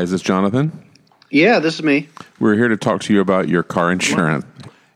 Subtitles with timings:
[0.00, 0.72] Hi, is this Jonathan?
[1.30, 2.08] Yeah, this is me.
[2.38, 4.46] We're here to talk to you about your car insurance.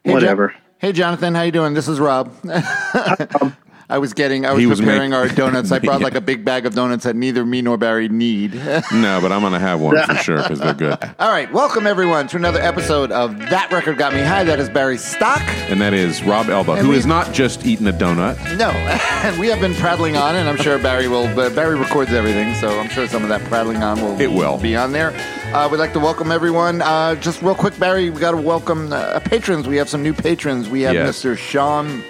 [0.02, 0.54] Hey, Jo- Whatever.
[0.78, 1.74] hey, Jonathan, how you doing?
[1.74, 2.32] This is Rob.
[3.90, 5.70] I was getting, I was He was preparing make- our donuts.
[5.70, 8.54] I brought like a big bag of donuts that neither me nor Barry need.
[8.94, 10.96] No, but I'm going to have one for sure because they're good.
[11.18, 14.44] All right, welcome everyone to another episode of That Record Got Me High.
[14.44, 15.40] That is Barry Stock.
[15.68, 18.36] And that is Rob Elba, who we- is not just eating a donut.
[18.56, 21.32] No, and we have been prattling on, and I'm sure Barry will.
[21.34, 24.58] But Barry records everything, so I'm sure some of that prattling on will It will.
[24.58, 25.12] be on there.
[25.54, 26.80] Uh, we'd like to welcome everyone.
[26.80, 29.68] Uh, just real quick, Barry, we got to welcome uh, patrons.
[29.68, 30.68] We have some new patrons.
[30.70, 31.22] We have Yes.
[31.22, 31.36] Mr.
[31.36, 32.02] Sean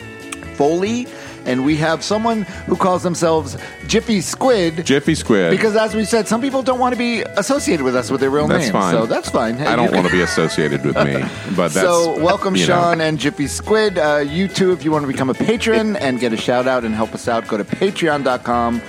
[0.54, 1.06] Foley,
[1.46, 3.56] and we have someone who calls themselves
[3.86, 4.84] Jiffy Squid.
[4.84, 5.50] Jiffy Squid.
[5.50, 8.30] because, as we said, some people don't want to be associated with us with their
[8.30, 8.72] real that's names.
[8.72, 8.94] fine.
[8.94, 9.56] So that's fine.
[9.60, 11.20] I don't want to be associated with me,
[11.56, 12.74] but that's so, welcome, you know.
[12.74, 13.98] Sean and Jiffy Squid.
[13.98, 16.84] Uh, you too, if you want to become a patron and get a shout out
[16.84, 18.80] and help us out, go to patreon.com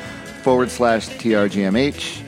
[0.44, 2.25] forward slash TRGMH.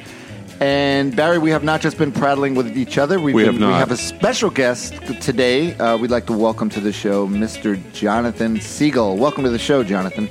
[0.59, 3.19] And Barry, we have not just been prattling with each other.
[3.19, 3.67] We've We been, have not.
[3.67, 5.75] We have a special guest today.
[5.75, 7.79] Uh, we'd like to welcome to the show Mr.
[7.93, 9.17] Jonathan Segel.
[9.17, 10.27] Welcome to the show, Jonathan.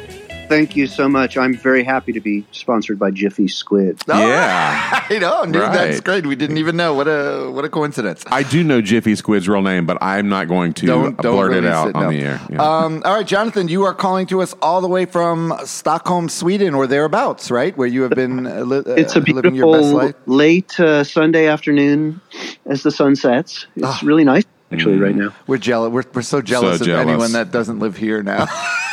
[0.49, 1.37] Thank you so much.
[1.37, 4.01] I'm very happy to be sponsored by Jiffy Squid.
[4.07, 5.05] Yeah.
[5.11, 6.25] I know, dude, that's great.
[6.25, 6.95] We didn't even know.
[6.95, 8.23] What a what a coincidence.
[8.29, 11.53] I do know Jiffy Squid's real name, but I'm not going to Don't- don't blurt
[11.53, 12.11] it out it, on no.
[12.11, 12.41] the air.
[12.51, 12.63] Yeah.
[12.63, 16.75] Um, all right, Jonathan, you are calling to us all the way from Stockholm, Sweden,
[16.75, 17.77] or thereabouts, right?
[17.77, 20.15] Where you have been uh, li- uh, It's a living your best beautiful life.
[20.27, 22.21] late uh, Sunday afternoon
[22.67, 23.67] as the sun sets.
[23.77, 24.01] It's Ah.
[24.05, 25.03] really nice actually Mm.
[25.03, 25.35] right now.
[25.47, 25.93] We're jealous.
[25.93, 27.07] We're, we're so jealous of jealous.
[27.07, 28.47] anyone that doesn't live here now.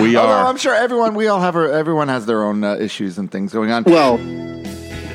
[0.00, 0.46] we Although are.
[0.46, 3.52] I'm sure everyone, we all have our, everyone has their own uh, issues and things
[3.52, 3.84] going on.
[3.84, 4.14] Well,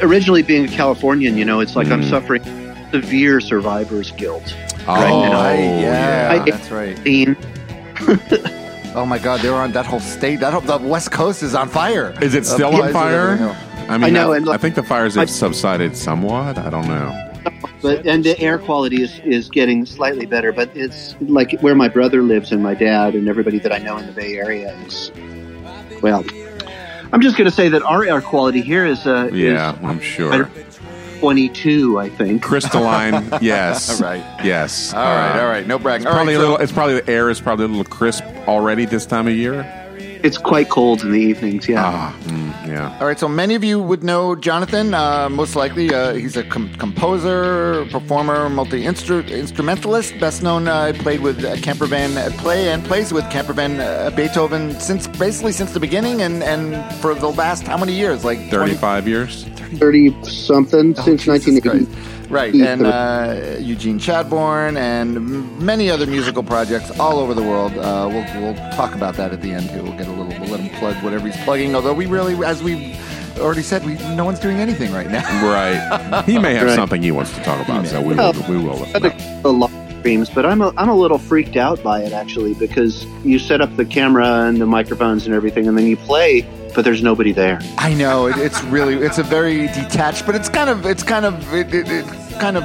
[0.02, 2.10] originally being a Californian, you know, it's like I'm Mm.
[2.10, 2.44] suffering
[2.92, 4.56] severe survivor's guilt.
[4.88, 5.32] oh, right now.
[5.44, 7.02] Right, yeah, I- that's right.
[7.04, 7.36] Being
[8.96, 10.40] Oh my God, they're on that whole state.
[10.40, 12.16] That whole, the West Coast is on fire.
[12.22, 13.28] Is it still places on and fire?
[13.32, 13.90] everything else.
[13.90, 16.58] I mean, I know, I, and I think the fires have I- subsided somewhat.
[16.58, 17.34] I don't know.
[17.82, 21.88] But and the air quality is, is getting slightly better but it's like where my
[21.88, 25.12] brother lives and my dad and everybody that i know in the bay area is
[26.02, 26.24] well
[27.14, 30.00] i'm just going to say that our air quality here is uh Yeah, is I'm
[30.00, 30.50] sure.
[31.20, 34.00] 22 i think Crystalline, yes.
[34.02, 34.24] All right.
[34.46, 34.94] Yes.
[34.94, 36.06] All right, Uh, all right, no bragging.
[36.06, 36.64] All Probably right, a so- little.
[36.64, 39.64] It's probably the air is probably a little crisp already this time of year.
[40.24, 42.98] It's quite cold in the evenings yeah Ah, mm, yeah.
[43.00, 44.94] All right, so many of you would know Jonathan.
[44.94, 50.20] Uh, most likely, uh, he's a com- composer, performer, multi instrumentalist.
[50.20, 53.80] Best known, uh, played with uh, Camper Van uh, Play and plays with Camper Van
[53.80, 58.26] uh, Beethoven since basically since the beginning, and and for the last how many years?
[58.26, 59.46] Like 20 Thirty-five years.
[59.80, 62.17] 30 something Oh, since 1980 Christ.
[62.30, 67.72] Right, and uh, Eugene Chadbourne and many other musical projects all over the world.
[67.78, 69.82] Uh, we'll, we'll talk about that at the end too.
[69.84, 71.74] We'll get a little, we'll let him plug whatever he's plugging.
[71.74, 72.96] Although we really, as we
[73.40, 75.24] already said, we no one's doing anything right now.
[75.50, 76.24] Right.
[76.26, 76.76] He may have Right.
[76.76, 78.34] something he wants to talk about, so we will.
[78.50, 79.87] We will.
[79.98, 82.02] I've had a lot of streams, but I'm a, I'm a little freaked out by
[82.02, 85.86] it actually because you set up the camera and the microphones and everything, and then
[85.88, 86.42] you play,
[86.76, 87.60] but there's nobody there.
[87.78, 91.26] I know it, it's really it's a very detached, but it's kind of it's kind
[91.26, 92.64] of it, it, it's kind of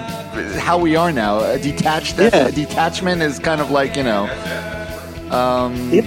[0.59, 1.41] how we are now.
[1.41, 2.49] A detached Yeah.
[2.49, 4.25] a detachment is kind of like you know.
[5.31, 6.05] Um, Yep.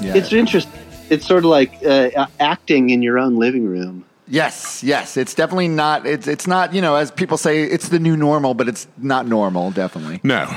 [0.00, 0.14] yeah.
[0.16, 0.72] It's interesting.
[1.08, 4.04] It's sort of like uh, acting in your own living room.
[4.28, 6.04] Yes, yes, it's definitely not.
[6.04, 6.74] It's it's not.
[6.74, 9.70] You know, as people say, it's the new normal, but it's not normal.
[9.70, 10.18] Definitely.
[10.24, 10.52] No,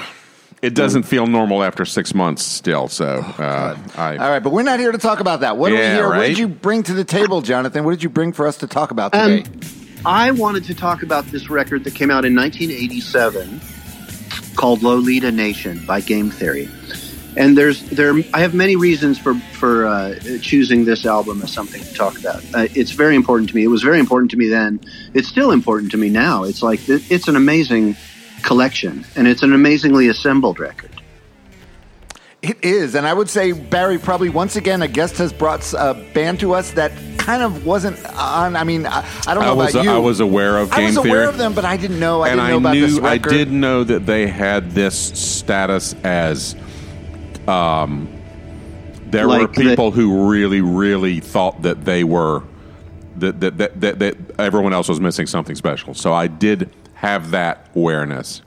[0.61, 2.87] it doesn't feel normal after six months still.
[2.87, 4.17] So uh, I.
[4.17, 5.57] All right, but we're not here to talk about that.
[5.57, 6.07] What are Yeah, we here?
[6.09, 6.27] What right?
[6.27, 7.83] did you bring to the table, Jonathan?
[7.85, 9.49] What did you bring for us to talk about Um, today?
[10.05, 13.59] I wanted to talk about this record that came out in 1987
[14.55, 16.69] called Lolita Nation by Game Theory.
[17.37, 21.81] And there's there I have many reasons for for uh, choosing this album as something
[21.81, 22.43] to talk about.
[22.53, 23.63] Uh, it's very important to me.
[23.63, 24.79] It was very important to me then.
[25.13, 26.43] It's still important to me now.
[26.43, 27.95] It's like it's an amazing
[28.43, 30.91] collection and it's an amazingly assembled record.
[32.41, 35.93] It is, and I would say Barry probably once again a guest has brought a
[36.13, 38.55] band to us that kind of wasn't on.
[38.55, 39.91] I mean, I, I don't know I was about you.
[39.91, 42.21] I was aware of I Game was Theory, aware of them, but I didn't know.
[42.21, 44.97] I and didn't I know about this knew I did know that they had this
[44.97, 46.55] status as.
[47.45, 48.07] Um,
[49.07, 52.43] there were Like the- people who really, really thought that they were
[53.17, 55.93] that that, that that that everyone else was missing something special.
[55.93, 58.41] So I did have that awareness,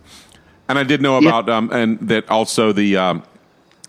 [0.68, 1.28] and I did know Yeah.
[1.28, 3.22] about um, and that also the um,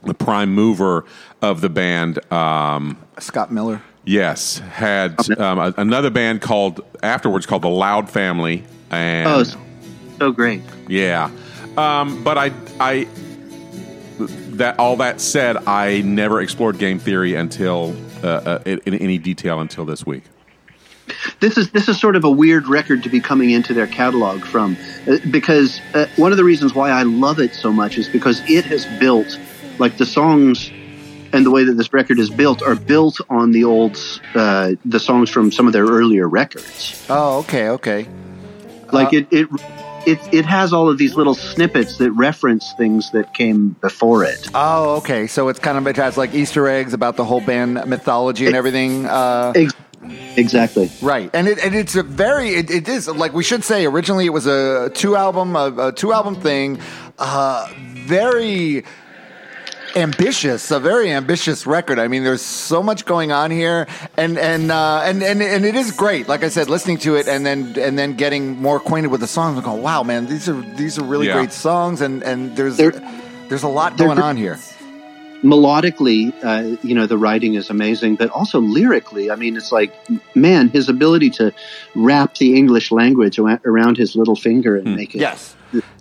[0.04, 1.06] the prime mover
[1.42, 2.20] of the band.
[2.32, 3.82] Um, Scott Miller.
[4.06, 9.44] Yes, had um, a, another band called afterwards called the Loud Family, and Oh,
[10.20, 10.62] so great.
[10.90, 11.30] yeah,
[11.78, 12.52] um, but I
[12.82, 13.08] I
[14.20, 19.18] that all that said, I never explored game theory until uh, uh, in, in any
[19.18, 20.24] detail until this week.
[21.40, 24.46] This is this is sort of a weird record to be coming into their catalog
[24.46, 24.78] from,
[25.08, 28.42] uh, because uh, one of the reasons why I love it so much is because
[28.48, 29.38] it has built,
[29.80, 30.70] like the songs,
[31.34, 33.98] and the way that this record is built are built on the old,
[34.36, 37.06] uh, the songs from some of their earlier records.
[37.10, 38.08] Oh, okay, okay.
[38.92, 39.48] Like it, it,
[40.06, 44.48] it, it has all of these little snippets that reference things that came before it.
[44.54, 45.26] Oh, okay.
[45.26, 48.56] So it's kind of it has like Easter eggs about the whole band mythology and
[48.56, 49.08] everything.
[49.08, 49.74] Uh, Ex-
[50.38, 50.92] exactly.
[51.02, 54.26] Right, and it and it's a very it, it is like we should say originally
[54.26, 56.80] it was a two album a, a two album thing,
[57.20, 57.68] uh,
[58.06, 58.84] very
[59.96, 62.00] ambitious, a very ambitious record.
[62.00, 65.76] I mean, there's so much going on here, and and uh, and and and it
[65.76, 66.28] is great.
[66.28, 69.28] Like I said, listening to it and then and then getting more acquainted with the
[69.28, 71.34] songs, and going, wow, man, these are these are really Yeah.
[71.34, 73.02] great songs, and and there's They're-
[73.50, 74.58] there's a lot going on here.
[75.44, 79.94] Melodically, uh, you know, the writing is amazing, but also lyrically, I mean, it's like,
[80.36, 81.54] man, his ability to
[81.96, 85.56] wrap the English language around his little finger and make it Yes.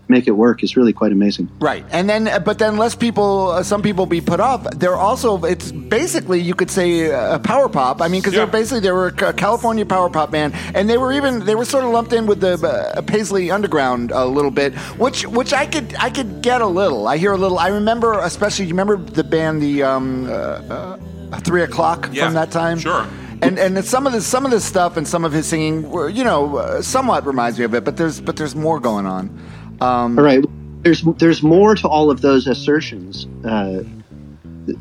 [0.09, 1.49] Make it work is really quite amazing.
[1.61, 4.65] Right, and then but then less people, uh, some people be put off.
[4.79, 8.03] They're also it's basically you could say a power pop.
[8.03, 8.41] I mean, because Yeah.
[8.45, 11.65] they're basically they were a California power pop band, and they were even they were
[11.65, 15.67] sort of lumped in with the uh, Paisley Underground a little bit, which which I
[15.67, 17.09] could I could get a little.
[17.09, 17.59] I hear a little.
[17.59, 22.35] I remember especially you remember the band the um, uh, uh, Three O'clock Yeah, from
[22.35, 22.79] that time.
[22.79, 23.07] sure.
[23.41, 26.09] And and some of the some of this stuff and some of his singing, were,
[26.09, 29.31] you know, uh, somewhat reminds me of it, but there's but there's more going on.
[29.81, 30.45] Um, All right,
[30.83, 33.83] there's there's more to all of those assertions, uh,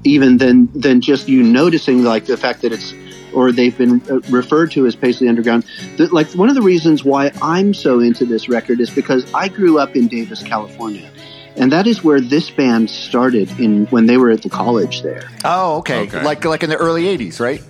[0.04, 2.94] even than than just you noticing like the fact that it's
[3.34, 5.66] or they've been uh, referred to as Paisley Underground.
[5.98, 9.48] The, like one of the reasons why I'm so into this record is because I
[9.48, 11.10] grew up in Davis, California.
[11.58, 15.30] And that is where this band started in when they were at the college there.
[15.44, 16.04] Oh, okay.
[16.04, 16.24] Okay.
[16.24, 17.62] Like like in the early '80s, right?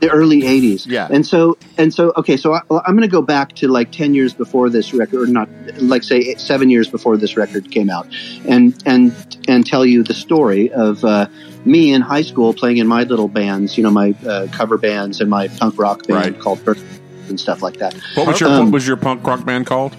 [0.00, 1.08] The early 80s Yeah.
[1.10, 4.14] and so and so okay so I, i'm going to go back to like 10
[4.14, 5.48] years before this record or not
[5.80, 8.06] like say eight, seven years before this record came out
[8.46, 9.12] and and
[9.48, 11.26] and tell you the story of uh,
[11.64, 15.20] me in high school playing in my little bands you know my uh, cover bands
[15.20, 16.38] and my punk rock band Right.
[16.40, 16.78] called burnt
[17.28, 19.96] and stuff like that What was your Um, what was your punk rock band called?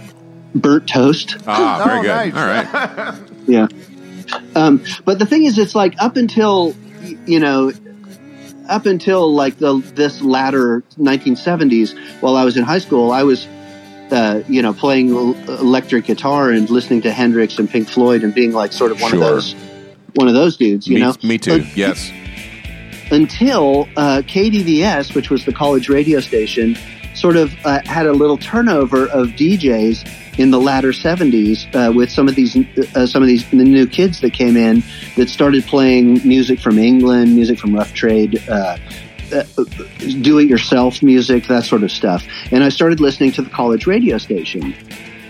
[0.55, 2.33] burnt toast Ah, very Oh, good.
[2.33, 2.35] nice.
[2.35, 3.15] All right.
[3.47, 3.67] Yeah.
[4.55, 6.75] Um, but the thing is, it's like up until,
[7.25, 7.71] you know,
[8.69, 13.45] up until like the this latter 1970s, while I was in high school, I was,
[14.11, 18.53] uh, you know, playing electric guitar and listening to Hendrix and Pink Floyd and being
[18.53, 19.21] like sort of one Sure.
[19.23, 19.55] of those,
[20.15, 21.13] one of those dudes, you me, know.
[21.23, 21.59] me too.
[21.59, 22.11] But- yes.
[23.11, 26.77] until uh, KDVS, which was the college radio station,
[27.15, 32.11] sort of uh, had a little turnover of DJs in the latter 70s uh, with
[32.11, 32.55] some of these
[32.95, 34.83] uh, some of these new kids that came in
[35.15, 38.41] that started playing music from England, music from Rough Trade.
[38.49, 38.77] Uh,
[39.31, 39.43] uh,
[40.21, 42.25] do it yourself music, that sort of stuff.
[42.51, 44.73] And I started listening to the college radio station.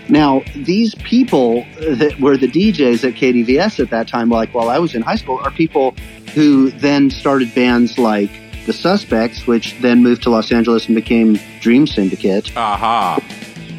[0.08, 4.78] Now, these people that were the DJs at KDVS at that time, like while I
[4.78, 5.94] was in high school, are people
[6.34, 8.30] who then started bands like
[8.66, 13.20] The Suspects, which then moved to Los Angeles and became Dream Syndicate, Aha.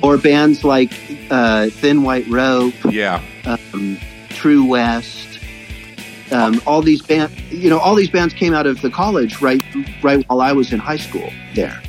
[0.02, 0.92] Or bands like
[1.30, 3.22] uh, Thin White Rope, Yeah.
[3.46, 3.98] um,
[4.30, 5.40] True West.
[6.32, 9.62] Um, all these band, you know, all these bands came out of the college right,
[10.02, 11.82] right while I was in high school there.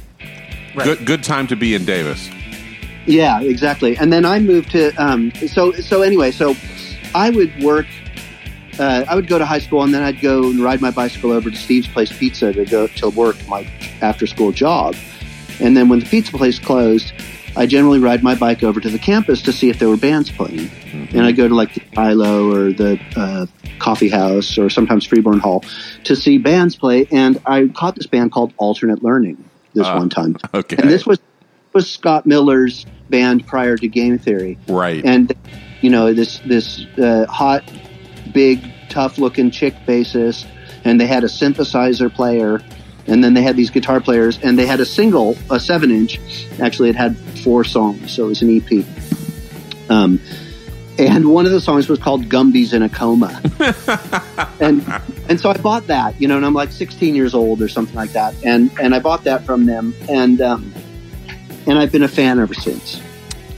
[0.74, 0.84] Right.
[0.84, 2.28] Good good time to be in Davis.
[3.06, 3.96] Yeah, exactly.
[3.96, 6.30] And then I moved to um, so so anyway.
[6.32, 6.56] So
[7.14, 7.86] I would work.
[8.78, 11.30] Uh, I would go to high school and then I'd go and ride my bicycle
[11.30, 14.96] over to Steve's Place Pizza to go to work my after school job.
[15.60, 17.12] And then when the pizza place closed,
[17.56, 20.30] I generally ride my bike over to the campus to see if there were bands
[20.30, 20.70] playing.
[20.92, 23.46] And I go to like the Silo or the uh,
[23.78, 25.62] Coffee House or sometimes Freeborn Hall
[26.04, 27.06] to see bands play.
[27.10, 29.42] And I caught this band called Alternate Learning
[29.74, 30.36] this Ah, one time.
[30.54, 30.76] okay.
[30.76, 31.18] And this was
[31.74, 35.02] was Scott Miller's band prior to Game Theory, Right.
[35.04, 35.32] and
[35.80, 37.62] you know this this uh, hot,
[38.32, 40.46] big, tough looking chick bassist,
[40.84, 42.60] and they had a synthesizer player,
[43.06, 46.20] and then they had these guitar players, and they had a single, a seven inch.
[46.60, 48.86] Actually, it had four songs, so it was an EP.
[49.90, 50.20] Um,
[50.98, 53.40] and one of the songs was called "Gumby's in a Coma,"
[54.60, 54.84] and
[55.28, 57.96] and so I bought that, you know, and I'm like 16 years old or something
[57.96, 60.72] like that, and and I bought that from them, and um,
[61.66, 63.00] and I've been a fan ever since.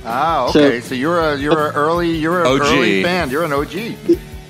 [0.05, 0.81] Ah, okay.
[0.81, 2.61] So, you're a you're an early you're an OG.
[2.61, 3.33] early band.
[3.33, 3.75] You're an OG.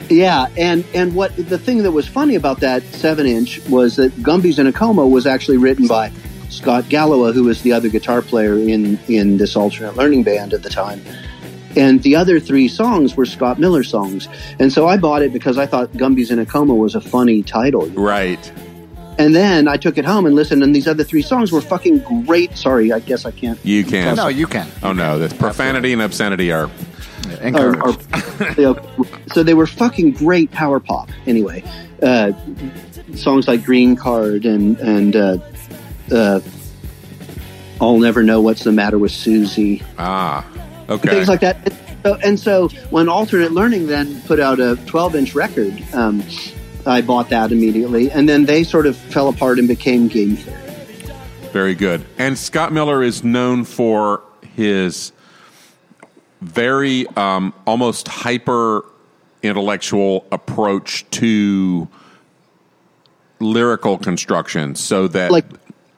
[0.08, 4.22] Yeah, and and what the thing that was funny about that seven inch was that
[4.22, 6.12] Gumby's in a Coma was actually written by
[6.50, 10.62] Scott Gallowa, who was the other guitar player in in this alternate learning band at
[10.62, 11.00] the time.
[11.76, 14.28] And the other three songs were Scott Miller songs.
[14.60, 17.42] And so I bought it because I thought Gumby's in a Coma was a funny
[17.42, 17.86] title.
[17.88, 18.52] right.
[19.18, 21.98] and then I took it home and listened, and these other three songs were fucking
[22.26, 22.56] great.
[22.56, 23.58] Sorry, I guess I can't.
[23.64, 24.16] You can.
[24.16, 24.68] No, you can.
[24.82, 26.70] Oh no, the profanity and obscenity are.
[27.44, 27.92] Are, are,
[28.56, 31.10] you know, so they were fucking great power pop.
[31.26, 31.62] Anyway,
[32.02, 32.32] uh,
[33.14, 35.38] songs like Green Card and and uh,
[36.12, 36.40] uh,
[37.80, 39.82] I'll never know what's the matter with Susie.
[39.98, 40.46] Ah,
[40.88, 41.10] okay.
[41.10, 41.56] things like that.
[41.66, 46.22] And so, and so when Alternate Learning then put out a 12 inch record, um,
[46.86, 50.60] I bought that immediately, and then they sort of fell apart and became Game Theory.
[51.52, 52.04] Very good.
[52.18, 54.22] And Scott Miller is known for
[54.56, 55.12] his
[56.44, 58.84] very um, almost hyper
[59.42, 61.88] intellectual approach to
[63.40, 65.46] lyrical construction so that Like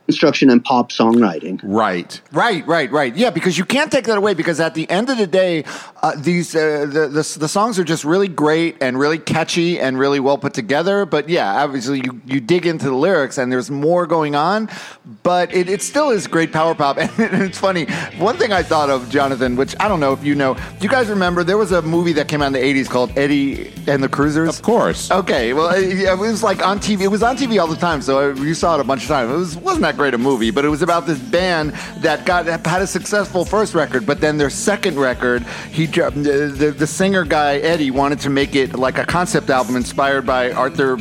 [0.06, 1.60] construction and pop songwriting.
[1.62, 3.14] right Right, right, right.
[3.16, 4.34] Yeah, because you can't take that away.
[4.34, 5.64] Because at the end of the day,
[6.02, 9.98] uh, these uh, the, the the songs are just really great and really catchy and
[9.98, 11.06] really well put together.
[11.06, 14.68] But yeah, obviously you, you dig into the lyrics and there's more going on.
[15.22, 16.98] But it, it still is great power pop.
[17.26, 17.86] And it's funny.
[18.18, 20.88] One thing I thought of Jonathan, which I don't know if you know, do you
[20.88, 24.02] guys remember there was a movie that came out in the '80s called Eddie and
[24.02, 24.48] the Cruisers?
[24.48, 27.02] of course Okay, well, it, it was like on TV.
[27.02, 29.30] It was on TV all the time, so you saw it a bunch of times.
[29.30, 32.46] It was wasn't that great a movie, but it was about this band that got
[32.46, 37.56] had a successful first record, but then their second record, he the the singer guy
[37.58, 40.98] Eddie wanted to make it like a concept album inspired by Arthur.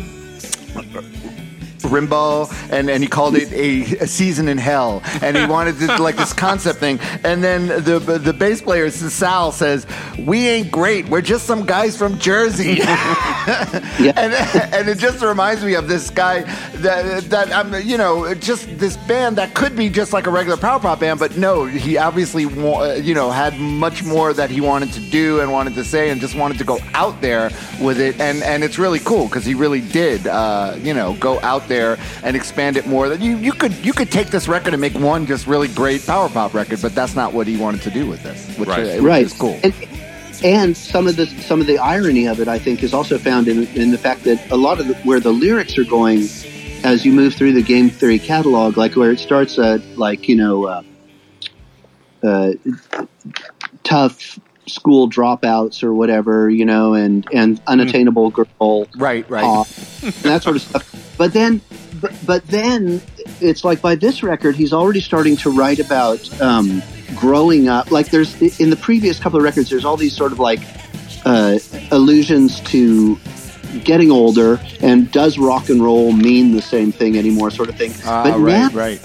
[1.86, 5.98] Rimbaud, and, and he called it a, a season in hell, and he wanted to
[6.02, 7.00] like this concept thing.
[7.24, 9.86] And then the the bass player Sal says,
[10.20, 11.08] "We ain't great.
[11.10, 12.80] We're just some guys from Jersey."
[14.00, 14.14] Yeah.
[14.18, 14.34] and
[14.74, 16.42] and it just reminds me of this guy
[16.78, 20.58] that that um, you know just this band that could be just like a regular
[20.58, 24.62] power pop band, but no, he obviously wa- you know had much more that he
[24.62, 27.50] wanted to do and wanted to say, and just wanted to go out there
[27.82, 31.40] with it, and and it's really cool because he really did uh, you know go
[31.42, 31.75] out there
[32.24, 33.10] and expand it more.
[33.10, 36.06] That you you could you could take this record and make one just really great
[36.06, 38.80] power pop record, but that's not what he wanted to do with this, which, Right.
[38.80, 39.26] uh, which right.
[39.26, 39.60] is cool.
[39.64, 39.74] And,
[40.44, 43.48] and some of the some of the irony of it, I think, is also found
[43.48, 46.28] in in the fact that a lot of the, where the lyrics are going
[46.84, 50.36] as you move through the game theory catalog, like where it starts at like you
[50.36, 50.84] know uh,
[52.24, 52.54] uh,
[53.84, 59.44] tough school dropouts or whatever, you know, and and unattainable girl, Right, right.
[59.44, 59.68] pop,
[60.04, 61.16] and that sort of stuff.
[61.18, 61.62] But then,
[62.02, 63.02] but, but then
[63.42, 66.82] it's like by this record, he's already starting to write about um,
[67.16, 67.92] growing up.
[67.92, 70.60] Like there's in the previous couple of records, there's all these sort of like
[71.26, 71.60] uh,
[71.92, 73.18] allusions to
[73.84, 77.94] getting older and does rock and roll mean the same thing anymore, sort of thing.
[78.06, 79.02] Ah, but right, now right.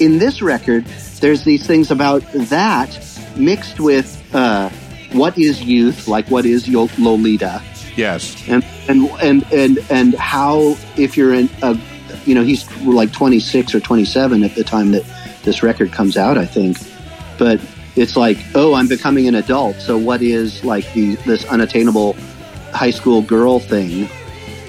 [0.00, 0.84] in this record,
[1.20, 2.98] there's these things about that
[3.36, 4.70] mixed with uh,
[5.14, 6.28] what is youth, like?
[6.28, 7.62] What is Lolita,
[7.96, 8.48] yes.
[8.48, 11.78] And and and and and how if you're in a,
[12.24, 15.04] you know, he's like 26 or 27 at the time that
[15.42, 16.78] this record comes out, I think,
[17.38, 17.60] but
[17.96, 19.76] it's like, oh, I'm becoming an adult.
[19.76, 22.14] So what is like the this unattainable
[22.72, 24.08] high school girl thing?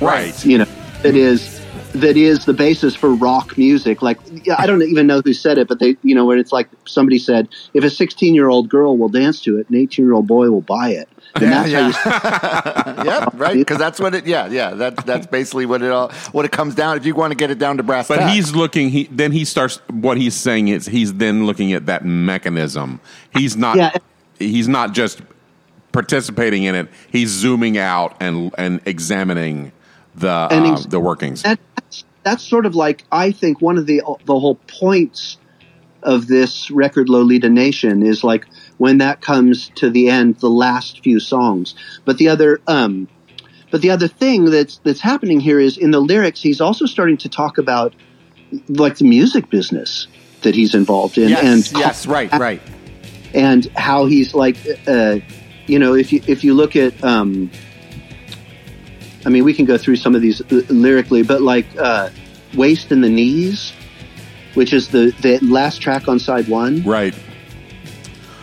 [0.01, 0.45] right.
[0.45, 0.65] You know
[1.03, 1.17] that mm-hmm.
[1.17, 1.52] is
[1.93, 4.17] that is the basis for rock music like
[4.57, 7.19] i don't even know who said it but they you know where it's like somebody
[7.19, 10.25] said if a 16 year old girl will dance to it an 18 year old
[10.27, 13.55] boy will buy it and that's how you yeah, right.
[13.57, 14.27] Because that's what it.
[14.27, 14.75] Yeah, yeah.
[14.75, 16.95] That's that's basically what it all what it comes down.
[16.95, 18.33] If you want to get it down to brass But tacks.
[18.35, 18.89] he's looking.
[18.89, 19.77] He then he starts.
[19.89, 22.99] What he's saying is he's then looking at that mechanism.
[23.35, 23.77] He's not.
[23.77, 23.95] Yeah.
[24.37, 25.21] He's not just
[25.91, 26.87] participating in it.
[27.11, 29.71] He's zooming out and and examining
[30.13, 31.41] the And uh, he's- the workings.
[31.41, 31.59] that,
[32.23, 35.37] that's sort of like I think one of the the whole points
[36.01, 38.45] of this record Lolita Nation is like
[38.77, 41.75] when that comes to the end, the last few songs.
[42.05, 43.07] But the other um,
[43.71, 47.17] but the other thing that's that's happening here is in the lyrics, he's also starting
[47.17, 47.95] to talk about
[48.69, 50.07] like the music business
[50.43, 52.61] that he's involved in, yes, and yes, right, right.
[53.33, 55.17] and how he's like, uh,
[55.65, 57.49] you know, if you if you look at, um,
[59.25, 62.09] I mean, we can go through some of these uh, lyrically, but like uh,
[62.55, 63.73] "Waist in the Knees,"
[64.53, 67.13] which is the the last track on side one, right.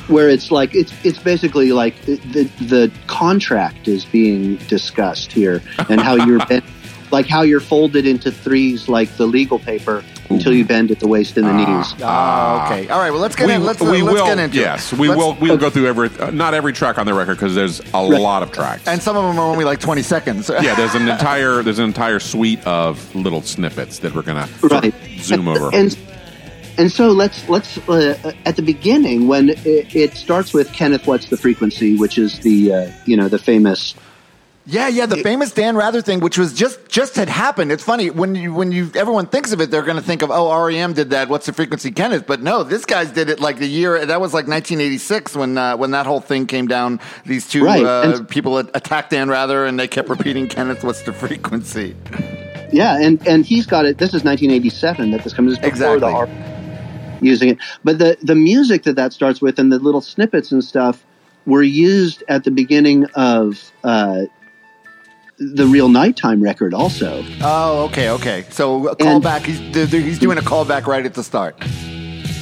[0.09, 2.17] where it's like it's it's basically like the
[2.61, 6.41] the contract is being discussed here, and how you're
[7.11, 11.09] like how you're folded into threes, like the legal paper, until you bend at the
[11.09, 11.95] waist and the knees.
[12.01, 12.89] Oh, okay.
[12.89, 13.11] All right.
[13.11, 13.65] Well, let's get we, in.
[13.65, 14.27] Let's, uh, we let's will.
[14.27, 14.99] get into yes, it.
[14.99, 15.35] we Let's- will.
[15.35, 18.01] We will go through every uh, not every track on the record because there's a
[18.01, 18.87] lot of tracks.
[18.87, 20.49] And some of them are only like twenty seconds.
[20.63, 24.95] yeah, there's an entire there's an entire suite of little snippets that we're gonna right
[25.19, 25.75] zoom and, over.
[25.75, 25.99] and
[26.79, 31.29] and so let's let's uh, at the beginning when it, it starts with Kenneth what's
[31.29, 33.95] the frequency which is the uh, you know the famous
[34.67, 37.73] Yeah, yeah, the famous Dan Rather thing, which was just just had happened.
[37.73, 40.31] It's funny when you when you everyone thinks of it, they're going to think of
[40.31, 41.29] oh REM did that.
[41.29, 42.27] What's the frequency, Kenneth?
[42.27, 45.77] But no, this guy's did it like the year that was like 1986 when uh,
[45.79, 47.01] when that whole thing came down.
[47.25, 50.85] These two Right, uh, and- people attacked Dan Rather, and they kept repeating Kenneth.
[50.85, 51.97] What's the frequency?
[52.71, 53.97] Yeah, and and he's got it.
[53.99, 56.01] This is 1987 that this comes before Exactly.
[56.01, 56.29] the R
[57.23, 57.59] using it.
[57.83, 61.05] But the the music that that starts with and the little snippets and stuff
[61.47, 64.25] were used at the beginning of uh,
[65.41, 67.25] the real nighttime record also.
[67.41, 68.45] Oh, okay, okay.
[68.51, 69.41] So a callback.
[69.47, 69.59] He's
[69.91, 71.57] he's doing a callback right at the start.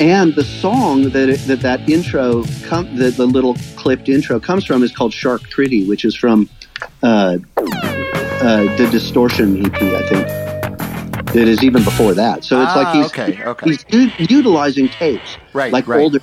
[0.00, 4.64] And the song that it, that that intro com- that the little clipped intro comes
[4.64, 6.49] from is called Shark Pretty, which is from
[7.02, 11.37] uh, uh, the Distortion EP, I think.
[11.37, 12.43] It is even before that.
[12.45, 13.71] So it's Ah, like he's okay, okay.
[13.71, 16.00] he's u- utilizing tapes, Right, like right.
[16.00, 16.21] older,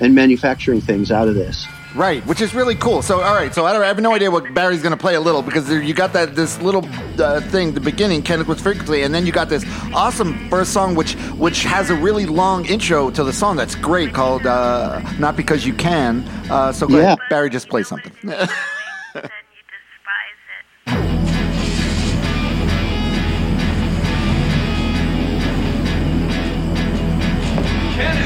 [0.00, 1.66] and manufacturing things out of this.
[1.96, 3.00] Right, which is really cool.
[3.00, 5.14] So, all right, so I, don't, I have no idea what Barry's going to play
[5.14, 6.86] a little because there, you got that this little
[7.18, 10.94] uh, thing, the beginning, Kenneth with frequency, and then you got this awesome first song,
[10.94, 15.36] which which has a really long intro to the song that's great called uh, "Not
[15.36, 18.12] Because You Can." Uh, so, go ahead, Barry, just play something.
[18.22, 18.46] then
[19.16, 20.36] you despise
[20.86, 22.06] it.
[27.94, 28.25] Kenneth, Kenneth,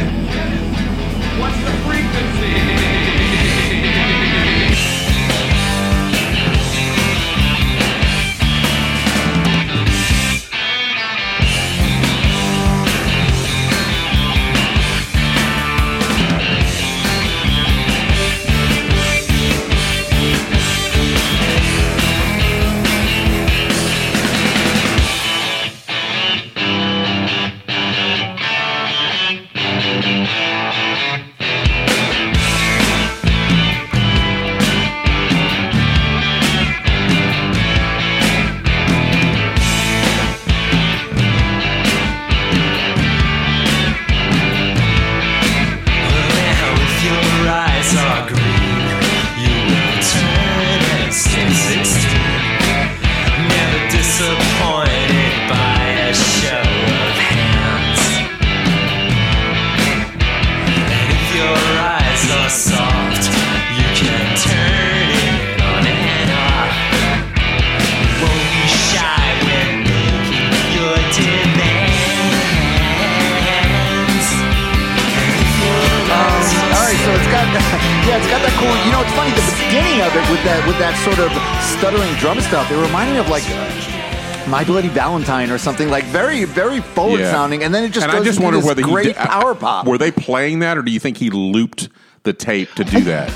[84.61, 87.31] My Bloody Valentine or something like very, very forward Yeah.
[87.31, 89.05] sounding, and then it just and goes I just into wonder this whether he great
[89.07, 89.87] did- power pop.
[89.87, 91.88] Were they playing that, or do you think he looped
[92.25, 93.33] the tape to do that?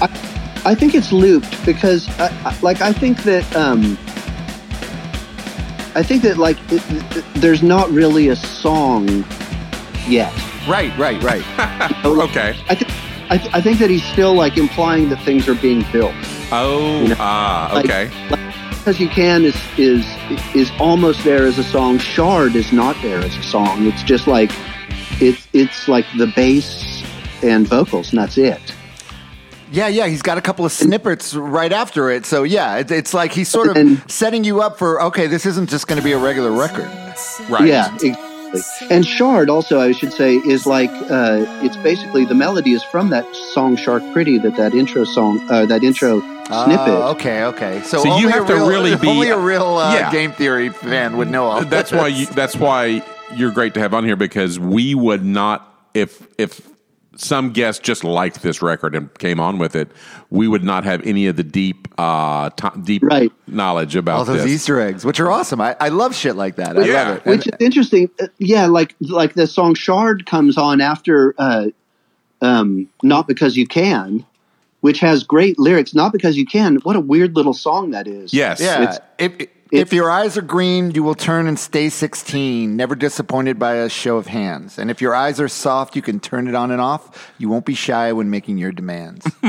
[0.66, 3.96] I think it's looped because, I, I, like, I think that, um,
[5.94, 6.82] I think that like, it,
[7.16, 9.24] it- there's not really a song
[10.06, 10.30] yet.
[10.68, 11.42] right, right, right.
[12.04, 12.54] okay.
[12.68, 12.90] I think,
[13.30, 16.12] I, th- I think that he's still like implying that things are being built.
[16.52, 18.10] Oh, You know, ah, Like- okay.
[18.84, 20.04] Because you can is is
[20.54, 21.96] is almost there as a song.
[21.96, 23.86] Shard is not there as a song.
[23.86, 24.50] It's just like
[25.22, 27.02] it's it's like the bass
[27.42, 28.60] and vocals, and that's it.
[29.72, 32.26] Yeah, yeah, he's got a couple of snippets right after it.
[32.26, 35.46] So yeah, it, it's like he's sort of And- setting you up for okay, this
[35.46, 36.84] isn't just going to be a regular record.
[37.48, 37.66] Right.
[37.66, 37.96] Yeah,
[38.54, 38.96] exactly.
[38.96, 43.10] And Shard also, I should say, is like uh, it's basically the melody is from
[43.10, 46.88] that song "Shark Pretty" that that intro song, uh, that intro snippet.
[46.88, 47.82] Oh, okay, okay.
[47.82, 50.10] So, So you have a to real, really be- only a real uh, Yeah.
[50.12, 51.64] game theory fan would know all.
[51.64, 52.00] That's this.
[52.00, 53.02] why you, that's why
[53.34, 56.60] you're great to have on here because we would not if if
[57.16, 59.90] some guest just liked this record and came on with it,
[60.30, 63.30] we would not have any of the deep uh to, deep Right.
[63.46, 64.50] knowledge about all those this.
[64.52, 65.60] Easter eggs, which are awesome.
[65.60, 66.76] I, I love shit like that.
[66.76, 67.08] I Yeah.
[67.08, 67.24] love it.
[67.26, 68.10] Which is interesting.
[68.20, 71.66] Uh, Yeah, like like the song "Shard" comes on after uh,
[72.42, 74.24] um, "Not Because You Can,"
[74.80, 75.94] which has great lyrics.
[75.94, 78.34] "Not Because You Can." What a weird little song that is.
[78.34, 78.60] Yes.
[78.60, 78.82] yeah.
[78.82, 83.58] It's- If if your eyes are green, you will turn and stay 16, never disappointed
[83.58, 84.78] by a show of hands.
[84.78, 87.32] And if your eyes are soft, you can turn it on and off.
[87.38, 89.26] You won't be shy when making your demands.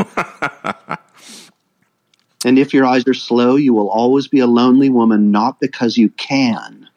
[2.45, 5.31] And if your eyes are slow, you will always be a lonely woman.
[5.31, 6.87] Not because you can.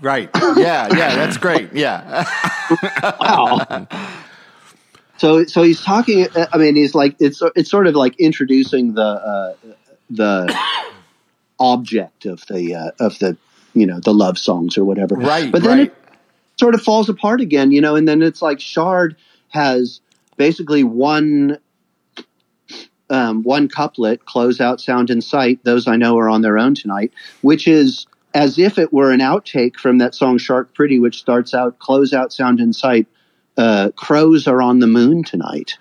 [0.00, 0.30] right.
[0.34, 1.72] Yeah, yeah, that's great.
[1.74, 2.24] Yeah.
[3.20, 3.86] Wow.
[5.18, 6.26] so so he's talking.
[6.34, 9.54] uh, I mean, he's like it's it's sort of like introducing the uh,
[10.10, 10.56] the
[11.58, 13.36] object of the uh, of the
[13.74, 15.14] you know the love songs or whatever.
[15.14, 15.86] Right, But then right.
[15.88, 15.94] it
[16.58, 19.16] sort of falls apart again, you know, and then it's like Shard
[19.48, 20.00] has
[20.36, 21.58] basically one
[23.08, 26.74] um, one couplet, "Close out, sound and sight." Those I know are on their own
[26.74, 31.18] tonight, which is as if it were an outtake from that song "Shark Pretty," which
[31.18, 33.06] starts out, "Close out, sound and sight."
[33.56, 35.78] Uh, crows are on the moon tonight.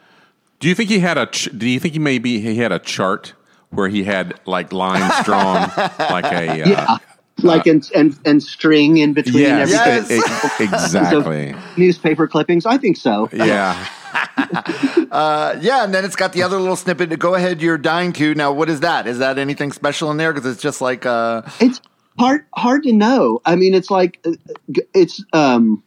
[0.60, 1.26] Do you think he had a?
[1.26, 3.34] Ch- do you think he maybe he had a chart
[3.76, 6.62] where he had like lines drawn like a?
[6.64, 6.98] Uh, Yeah.
[7.44, 10.18] Like and, and and string in between Yes, everything.
[10.20, 11.54] e- e- exactly.
[11.76, 12.66] Newspaper clippings.
[12.66, 13.30] I think so.
[13.34, 13.76] Yeah.
[15.12, 17.18] Uh, yeah, and then it's got the other little snippet.
[17.20, 18.34] Go ahead, you're dying to.
[18.36, 19.08] Now, what is that?
[19.08, 20.34] Is that anything special in there?
[20.34, 21.80] Because it's just like, uh, It's
[22.20, 23.40] hard hard to know.
[23.46, 24.32] I mean, it's like uh,
[24.94, 25.84] it's um,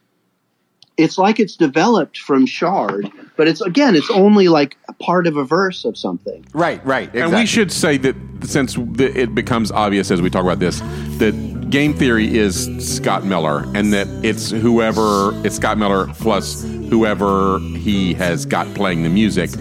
[0.99, 5.37] it's like it's developed from Shard, but it's again, it's only like a part of
[5.37, 6.45] a verse of something.
[6.53, 7.03] right, right.
[7.03, 7.21] Exactly.
[7.21, 10.81] And we should say that since it becomes obvious as we talk about this,
[11.19, 17.59] that game theory is Scott Miller, and that it's whoever it's Scott Miller plus whoever
[17.59, 19.51] he has got playing the music.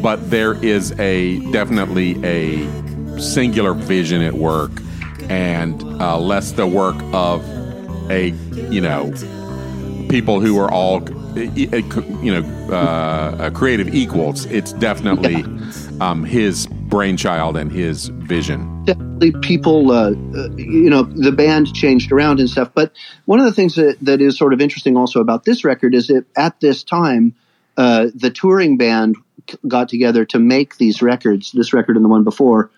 [0.00, 4.70] But there is a definitely a singular vision at work,
[5.28, 7.42] and uh, less the work of
[8.10, 8.28] a
[8.70, 9.12] you know
[10.08, 11.02] people who are all
[11.36, 14.46] you know uh, creative equals.
[14.46, 15.44] It's definitely
[16.00, 18.84] um, his brainchild and his vision.
[18.84, 22.70] Definitely, people, uh, uh, you know, the band changed around and stuff.
[22.74, 22.92] But
[23.24, 26.08] one of the things that, that is sort of interesting also about this record is
[26.08, 27.34] that at this time,
[27.76, 29.16] uh, the touring band
[29.66, 32.70] got together to make these records, this record and the one before.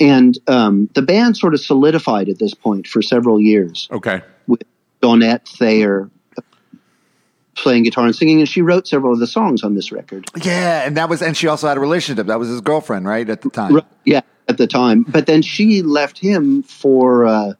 [0.00, 3.88] And um, the band sort of solidified at this point for several years.
[3.90, 4.22] Okay.
[4.46, 4.62] with
[5.00, 6.10] Donette Thayer
[7.56, 10.26] playing guitar and singing, and she wrote several of the songs on this record.
[10.42, 12.26] yeah, and that was, and she also had a relationship.
[12.26, 13.74] That was his girlfriend, right, at the time.
[13.76, 17.52] Right, Yeah, at the time, but then she left him for uh,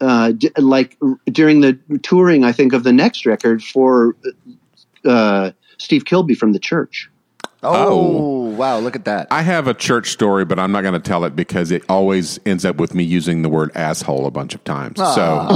[0.00, 4.16] uh, d- like r- during the touring, I think of the next record for
[5.04, 7.08] uh, Steve Kilbey from the Church.
[7.64, 8.78] Oh, wow!
[8.80, 9.28] Look at that.
[9.30, 12.40] I have a church story, but I'm not going to tell it because it always
[12.44, 14.96] ends up with me using the word asshole a bunch of times.
[14.98, 15.46] So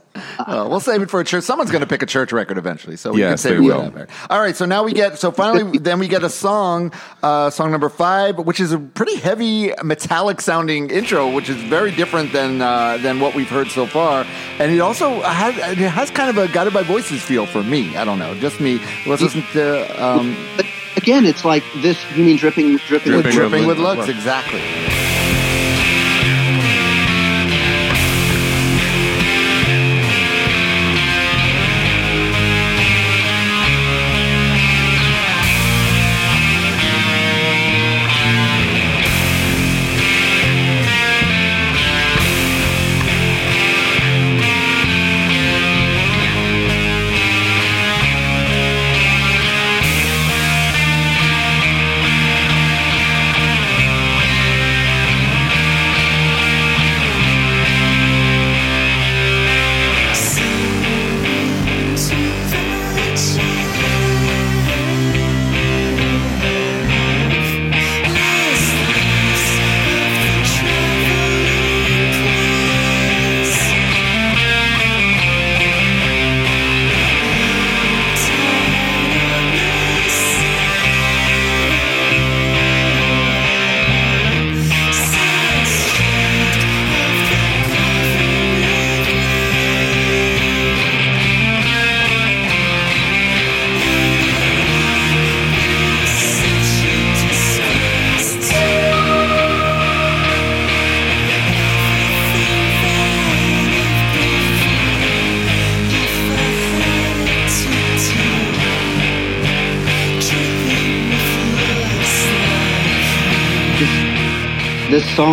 [0.48, 1.42] Uh, we'll save it for a church.
[1.44, 3.60] Someone's going to pick a church record eventually, so we can Yes, save they it
[3.60, 3.78] will.
[3.78, 4.06] whatever.
[4.30, 7.70] All right, so now we get so finally then we get a song, uh, song
[7.72, 12.62] number five, which is a pretty heavy metallic sounding intro, which is very different than
[12.62, 14.24] uh, than what we've heard so far,
[14.60, 17.96] and it also has it has kind of a guided by voices feel for me.
[17.96, 18.80] I don't know, just me.
[19.06, 21.98] Let's listen to um, But again, it's like this.
[22.16, 24.08] You mean dripping, dripping, with Dripping dripping with with looks looks.
[24.08, 24.62] exactly.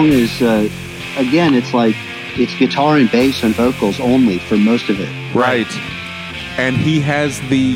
[0.10, 0.70] Song is uh,
[1.18, 1.96] again, it's like
[2.38, 5.10] it's guitar and bass and vocals only for most of it.
[5.36, 5.68] right,
[6.58, 7.76] and he has the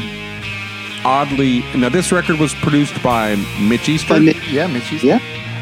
[1.06, 4.16] oddly now this record was produced by Mitch Easter.
[4.16, 5.04] By Mi- Yeah, Mitchie's.
[5.04, 5.20] Yeah,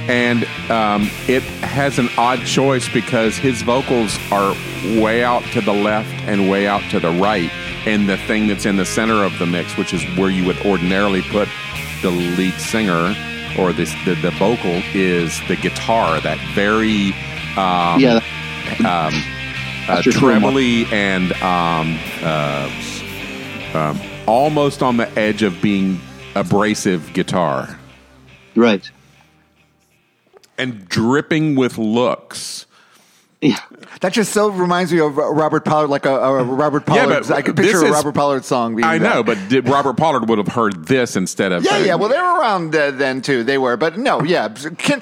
[0.08, 4.54] and um, it has an odd choice because his vocals are
[5.02, 7.52] way out to the left and way out to the right,
[7.86, 10.58] and the thing that's in the center of the mix, which is where you would
[10.66, 11.48] ordinarily put
[12.02, 13.16] the lead singer
[13.58, 16.22] or this the, the vocal, is the guitar.
[16.22, 17.14] That very
[17.58, 18.22] um, yeah.
[18.84, 20.54] uh, your trademark.
[20.54, 22.70] trebly and um, uh,
[23.74, 26.00] um, almost on the edge of being
[26.36, 27.80] abrasive guitar.
[28.56, 28.90] Right.
[30.58, 32.67] and dripping with looks
[33.40, 33.60] Yeah.
[34.02, 37.22] That just so reminds me of Robert Pollard, like a, a Robert Pollard.
[37.28, 38.84] but I could this picture a is- Robert Pollard song being.
[38.88, 39.14] I that.
[39.16, 41.94] know, but did Robert Pollard would have heard this instead of Yeah, yeah.
[41.96, 43.44] Well, they were around uh, then too.
[43.44, 44.48] They were, but no, yeah.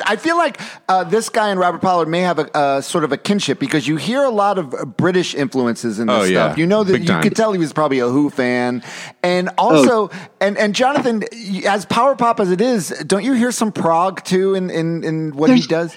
[0.06, 3.14] I feel like uh, this guy and Robert Pollard may have a uh, sort of
[3.14, 6.48] a kinship because you hear a lot of uh, British influences in this Oh, yeah.
[6.48, 6.58] stuff.
[6.58, 7.24] You know that Big you time.
[7.24, 8.84] could tell he was probably a Who fan,
[9.24, 10.10] and also,
[10.42, 11.24] and and Jonathan,
[11.66, 15.32] as power pop as it is, don't you hear some prog too in in, in
[15.38, 15.96] what he does?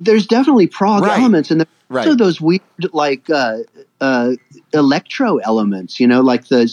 [0.00, 1.18] There's definitely prog Right.
[1.18, 2.06] elements, and there's Right.
[2.06, 2.60] also those weird
[2.92, 3.58] like uh,
[4.00, 4.32] uh,
[4.72, 5.98] electro elements.
[6.00, 6.70] You know, like the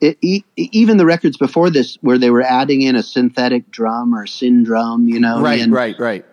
[0.00, 4.14] it, e- even the records before this, where they were adding in a synthetic drum
[4.14, 5.08] or Syndrum.
[5.08, 6.24] You know, Right, and, right, right.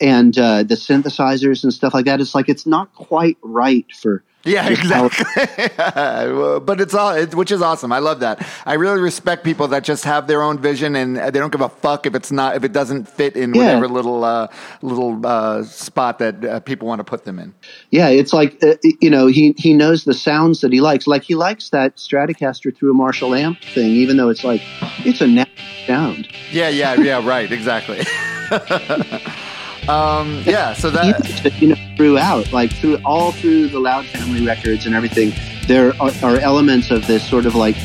[0.00, 2.20] and uh, the synthesizers and stuff like that.
[2.20, 5.24] It's like it's not quite right for Yeah, exactly.
[5.76, 7.92] but it's all, it, which is awesome.
[7.92, 8.44] I love that.
[8.66, 11.68] I really respect people that just have their own vision and they don't give a
[11.68, 13.60] fuck if it's not if it doesn't fit in Yeah.
[13.62, 14.48] whatever little uh,
[14.82, 17.54] little uh, spot that uh, people want to put them in.
[17.90, 21.06] Yeah, it's like uh, you know he he knows the sounds that he likes.
[21.06, 24.60] Like he likes that Stratocaster through a Marshall amp thing, even though it's like
[25.06, 26.28] it's a natural sound.
[26.50, 27.24] Yeah, yeah, yeah.
[27.26, 28.04] Right, exactly.
[29.88, 30.74] um, yeah.
[30.74, 34.94] So that Even, you know throughout, like through all through the Loud Family records and
[34.94, 35.32] everything,
[35.66, 37.76] there are, are elements of this sort of like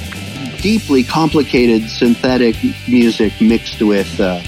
[0.61, 2.55] deeply complicated synthetic
[2.87, 4.19] music mixed with.
[4.19, 4.41] Uh,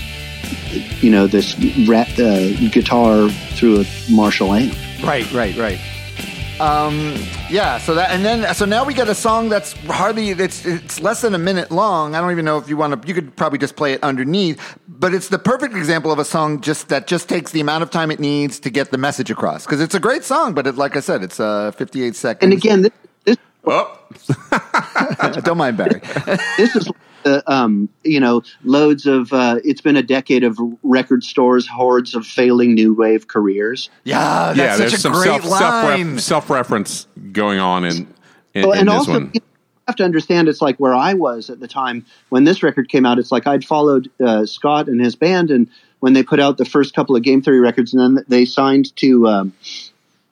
[1.01, 1.57] you know this
[1.87, 4.75] ra- uh, guitar through a Marshall amp.
[5.01, 5.79] Right, right, right.
[6.59, 7.15] Um,
[7.49, 7.77] yeah.
[7.77, 11.21] So that, and then, so now we got a song that's hardly, it's, it's less
[11.21, 12.15] than a minute long.
[12.15, 14.77] I don't even know if you want to, you could probably just play it underneath,
[14.87, 17.91] but it's the perfect example of a song just that just takes the amount of
[17.91, 19.65] time it needs to get the message across.
[19.65, 22.43] Cause it's a great song, but it, like I said, it's, uh, 58 seconds.
[22.43, 22.91] And again, this,
[23.25, 23.99] this Oh,
[25.43, 26.01] don't mind Barry.
[26.57, 26.89] this is
[27.25, 32.15] uh, um, you know loads of uh, it's been a decade of record stores hordes
[32.15, 34.53] of failing new wave careers yeah.
[34.53, 34.77] That's yeah.
[34.77, 36.17] There's a some great self line.
[36.19, 38.07] self reference going on in
[38.53, 39.31] in, Oh, in and this also one.
[39.33, 39.41] you
[39.87, 43.05] have to understand it's like where i was at the time when this record came
[43.05, 45.67] out it's like i'd followed uh, scott and his band and
[45.99, 48.95] when they put out the first couple of game theory records and then they signed
[48.95, 49.53] to um,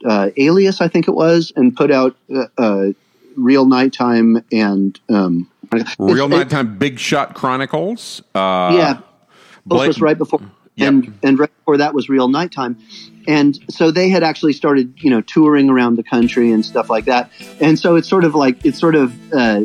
[0.06, 2.88] uh, alias i think it was and put out uh, uh,
[3.36, 5.50] real nighttime and um,
[5.99, 8.21] Real it's- Nighttime Big Shot Chronicles.
[8.36, 8.97] Uh, yeah,
[9.65, 10.41] Blake- was right before,
[10.75, 10.88] Yep.
[10.88, 12.77] and and right before that was Real Nighttime,
[13.27, 17.06] and so they had actually started, you know, touring around the country and stuff like
[17.06, 19.62] that, and so it's sort of like it's sort of uh,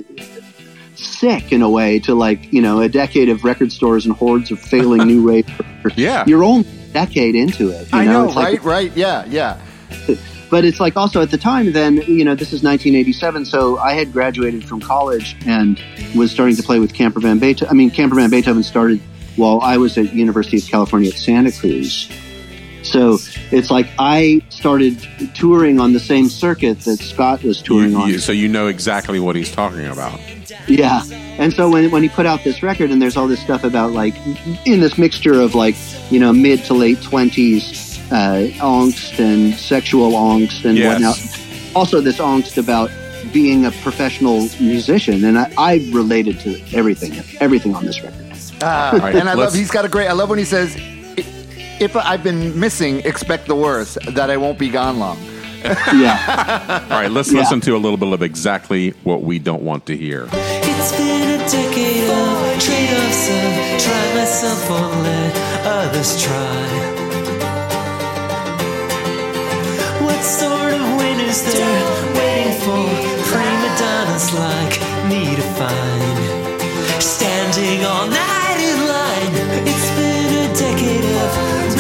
[0.95, 4.51] sick in a way to like you know a decade of record stores and hordes
[4.51, 5.47] of failing new wave.
[5.97, 6.25] Yeah.
[6.27, 7.91] you're only a decade into it.
[7.93, 8.97] You I know, It's like- right, right.
[8.97, 9.61] Yeah, yeah.
[10.53, 13.93] but it's like also at the time then you know this is 1987 so i
[13.95, 15.81] had graduated from college and
[16.15, 19.01] was starting to play with camper van beethoven i mean camper van beethoven started
[19.37, 22.09] while i was at university of california at santa cruz
[22.83, 23.17] so
[23.51, 24.95] it's like i started
[25.35, 28.67] touring on the same circuit that scott was You- touring on you- so you know
[28.67, 30.21] exactly what he's talking about.
[30.69, 31.03] yeah.
[31.39, 33.93] And so when, when he put out this record and there's all this stuff about
[33.93, 34.15] like
[34.67, 35.75] in this mixture of like,
[36.11, 40.93] you know, mid to late twenties, uh, angst and sexual angst and Yes.
[40.93, 41.77] whatnot.
[41.77, 42.91] Also this angst about
[43.33, 45.25] being a professional musician.
[45.25, 48.19] And I, I related to everything, everything on this record.
[48.63, 50.07] Ah, right, and I love he's got a great.
[50.09, 50.77] I love when he says,
[51.81, 53.99] "If I've been missing, expect the worst.
[54.15, 55.19] That I won't be gone long."
[55.95, 56.87] Yeah.
[56.91, 57.41] All right, let's Yeah.
[57.41, 60.29] listen to a little bit of exactly what we don't want to hear.
[60.33, 67.02] It's been a decade of trade-offs of try myself or let others try.
[71.33, 71.83] Is there
[72.19, 72.85] waiting for
[73.29, 74.75] prima donnas like
[75.09, 76.17] me to find?
[77.01, 79.35] Standing all night in line.
[79.71, 81.31] It's been a decade of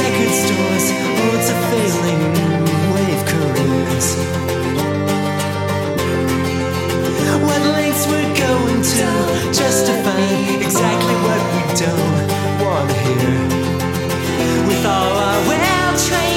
[0.00, 0.86] record stores,
[1.18, 2.22] hordes of failing
[2.94, 4.08] wave careers.
[7.46, 9.06] What lengths we're going to
[9.60, 10.24] justify
[10.66, 12.26] exactly what we don't
[12.62, 13.36] want to hear.
[14.68, 16.31] With all our well-trained ears,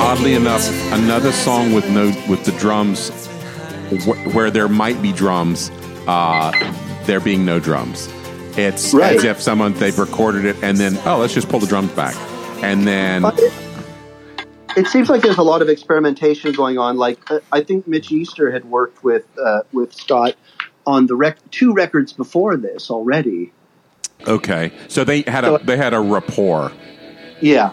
[0.00, 3.08] oddly enough, another song with no with the drums,
[4.04, 5.70] wh- where there might be drums,
[6.06, 6.52] uh,
[7.04, 8.08] there being no drums.
[8.58, 9.16] It's Right.
[9.16, 12.14] as if someone they've recorded it and then oh let's just pull the drums back,
[12.62, 13.24] and then
[14.76, 16.96] it, seems like there's a lot of experimentation going on.
[16.96, 20.34] Like uh, I think Mitch Easter had worked with uh, with Scott
[20.86, 23.52] on the rec- two records before this already.
[24.26, 26.72] okay, so they had a they had a rapport.
[27.42, 27.72] Yeah,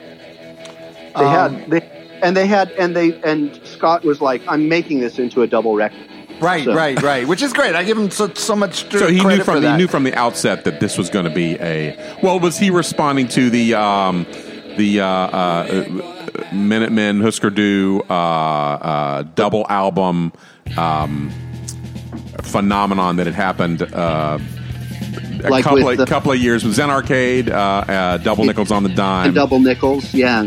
[1.15, 1.79] they Um, had they
[2.23, 5.75] and they had and they and Scott was like, "I'm making this into a double
[5.75, 5.99] record."
[6.39, 7.27] Right, So- right, right.
[7.27, 7.75] Which is great.
[7.75, 10.13] I give him so, so much So he knew credit from he knew from the
[10.15, 11.95] outset that this was going to be a.
[12.23, 14.25] Well, was he responding to the um,
[14.77, 20.33] the uh, uh, Minutemen Husker Du uh, uh, double album
[20.77, 21.31] um,
[22.41, 23.81] phenomenon that had happened.
[23.83, 24.39] Uh,
[25.43, 28.71] a Like couple of, the- couple of years with Zen Arcade, uh, uh, Double Nickels
[28.71, 29.27] on the Dime.
[29.27, 30.45] And double nickels, yeah.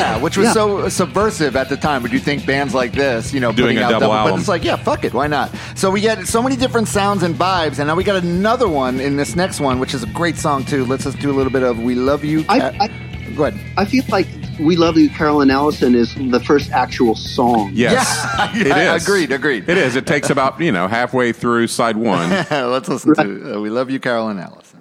[0.00, 0.52] Yeah, which was Yeah.
[0.52, 2.02] so subversive at the time.
[2.02, 4.40] Would you think bands like this, you know, Doing putting a out double But album.
[4.40, 5.50] it's like, yeah, fuck it, why not?
[5.74, 9.00] So we get so many different sounds and vibes, and now we got another one
[9.00, 10.84] in this next one, which is a great song too.
[10.84, 12.90] Let's just do a little bit of "We Love You." I- Ca- I-
[13.36, 13.58] Go ahead.
[13.76, 14.28] I feel like
[14.60, 17.70] "We Love You, Carol and Alison" is the first actual song.
[17.74, 18.06] Yes,
[18.38, 19.02] Yeah, it yeah, is.
[19.02, 19.68] agreed, agreed.
[19.68, 19.96] It is.
[19.96, 22.30] It takes about you know halfway through side one.
[22.50, 24.73] Let's listen to uh, "We Love You, Carol and Alison."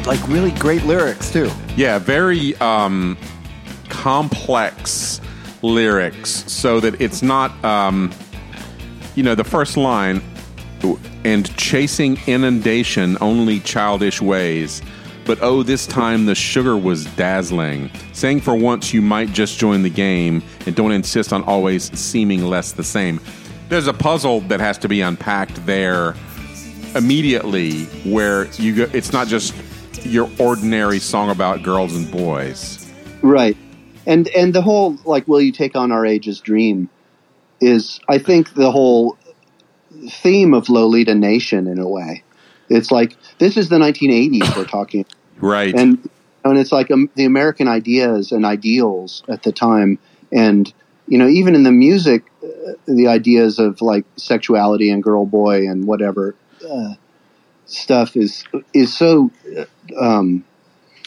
[0.00, 1.50] But like really great lyrics too.
[1.76, 3.18] Yeah, very um,
[3.90, 5.20] complex
[5.62, 8.10] lyrics, so that it's not, um,
[9.14, 10.22] you know, the first line,
[11.24, 14.80] and chasing inundation only childish ways.
[15.26, 17.90] But oh, this time the sugar was dazzling.
[18.14, 22.46] Saying for once you might just join the game and don't insist on always seeming
[22.46, 23.20] less the same.
[23.68, 26.14] There's a puzzle that has to be unpacked there
[26.96, 29.54] immediately where you go it's not just
[30.04, 32.90] your ordinary song about girls and boys
[33.22, 33.56] Right.
[34.06, 36.88] And and the whole like will you take on our age's dream
[37.60, 39.18] is I think the whole
[40.08, 42.22] theme of Lolita Nation in a way.
[42.68, 45.04] It's like this is the 1980s we're talking
[45.38, 46.08] right and
[46.44, 49.98] and it's like um, the American ideas and ideals at the time
[50.32, 50.72] and
[51.06, 55.68] you know even in the music uh, the ideas of like sexuality and girl boy
[55.68, 56.34] and whatever
[56.68, 56.94] uh,
[57.70, 59.64] stuff is is so uh,
[59.98, 60.44] um,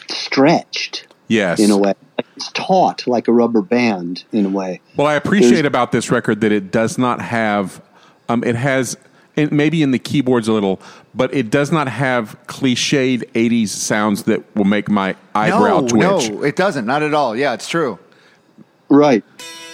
[0.08, 1.94] stretched yes in a way.
[2.36, 4.80] It's taut like a rubber band in a way.
[4.96, 7.82] well i appreciate There's- about this record that it does not have
[8.28, 8.96] um, it has
[9.36, 10.80] and maybe in the keyboards a little
[11.14, 16.30] but it does not have cliched 80s sounds that will make my eyebrow no, twitch
[16.30, 16.86] no, it doesn't.
[16.86, 17.36] Not at all.
[17.36, 17.98] Yeah, it's true.
[18.88, 19.22] Right.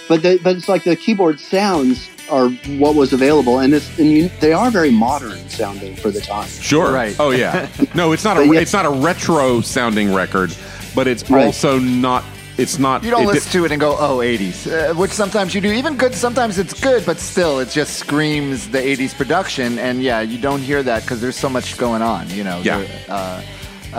[0.07, 4.09] But the, but it's like the keyboard sounds are what was available, and it's and
[4.09, 6.47] you, they are very modern sounding for the time.
[6.49, 6.91] Sure.
[6.91, 7.15] Right.
[7.19, 7.67] Oh yeah.
[7.95, 8.59] No, it's not a But yeah.
[8.61, 10.55] it's not a retro sounding record,
[10.95, 11.45] but it's Right.
[11.45, 12.23] also not
[12.57, 15.11] it's not You don't it di- listen to it and go, "Oh, '80s," uh, which
[15.11, 15.71] sometimes you do.
[15.71, 19.79] Even good, sometimes it's good, but still, it just screams the '80s production.
[19.79, 22.29] And yeah, you don't hear that because there's so much going on.
[22.29, 22.61] You know.
[22.63, 22.79] Yeah.
[22.79, 23.41] There- Uh,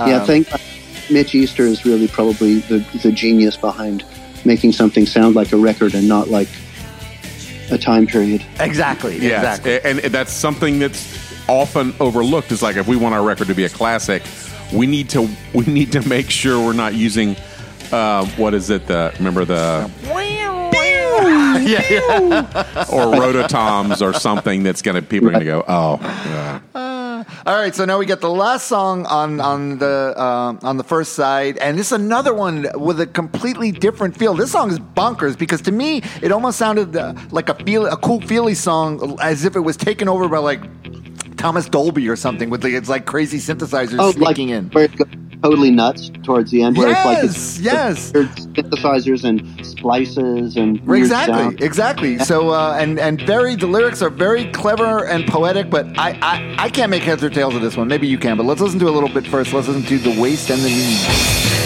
[0.08, 0.48] yeah, um, think
[1.10, 4.04] Mitch Easter is really probably the the genius behind
[4.44, 6.48] making something sound like a record and not like
[7.72, 8.44] a time period.
[8.60, 9.18] exactly.
[9.18, 9.90] Yes, Exactly.
[9.90, 12.52] and that's something that's often overlooked.
[12.52, 14.22] Is like if we want our record to be a classic,
[14.72, 17.36] we need to we need to make sure we're not using
[17.90, 18.86] uh, what is it?
[18.86, 19.90] The remember the
[21.64, 22.86] yeah, yeah.
[22.90, 26.60] or rototoms or something that's gonna people are gonna go oh yeah.
[27.46, 30.84] All right, so now we get the last song on on the um, on the
[30.84, 34.34] first side, and this is another one with a completely different feel.
[34.34, 37.96] This song is bonkers because to me it almost sounded uh, like a feel a
[37.96, 40.62] cool feely song, as if it was taken over by like
[41.36, 44.70] Thomas Dolby or something with the, it's like crazy synthesizers Oh, like sneaking in.
[45.42, 48.12] Where it goes totally nuts towards the end, where it's like Yes, it's yes.
[48.12, 51.62] weird synthesizers and splices and Exactly, sound.
[51.62, 52.18] exactly.
[52.20, 56.54] So uh, and and very the lyrics are very clever and poetic, but I, I
[56.66, 57.88] I can't make heads or tails of this one.
[57.88, 59.52] Maybe you can, but let's listen to a little bit first.
[59.52, 61.61] Let's listen to the waist and the knee.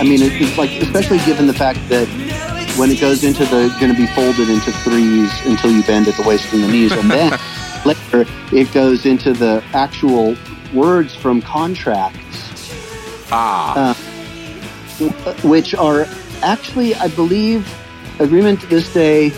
[0.00, 2.08] I mean, it, it's like especially given the fact that
[2.78, 6.14] when it goes into the going to be folded into threes until you bend at
[6.16, 7.38] the waist and the knees, and then
[7.84, 10.36] later it goes into the actual
[10.72, 13.94] words from contracts, Ah,
[15.42, 16.06] which are
[16.42, 17.68] actually, I believe,
[18.18, 19.30] agreement to this day.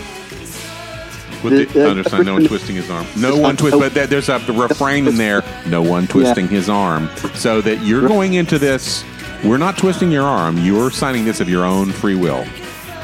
[1.42, 3.04] with the, uh, understand no one twisting his arm.
[3.16, 5.42] No one twist, but there- there's a refrain in there.
[5.66, 9.02] No one twisting his arm, so that you're going into this.
[9.44, 10.58] We're not twisting your arm.
[10.58, 12.46] You're signing this of your own free will.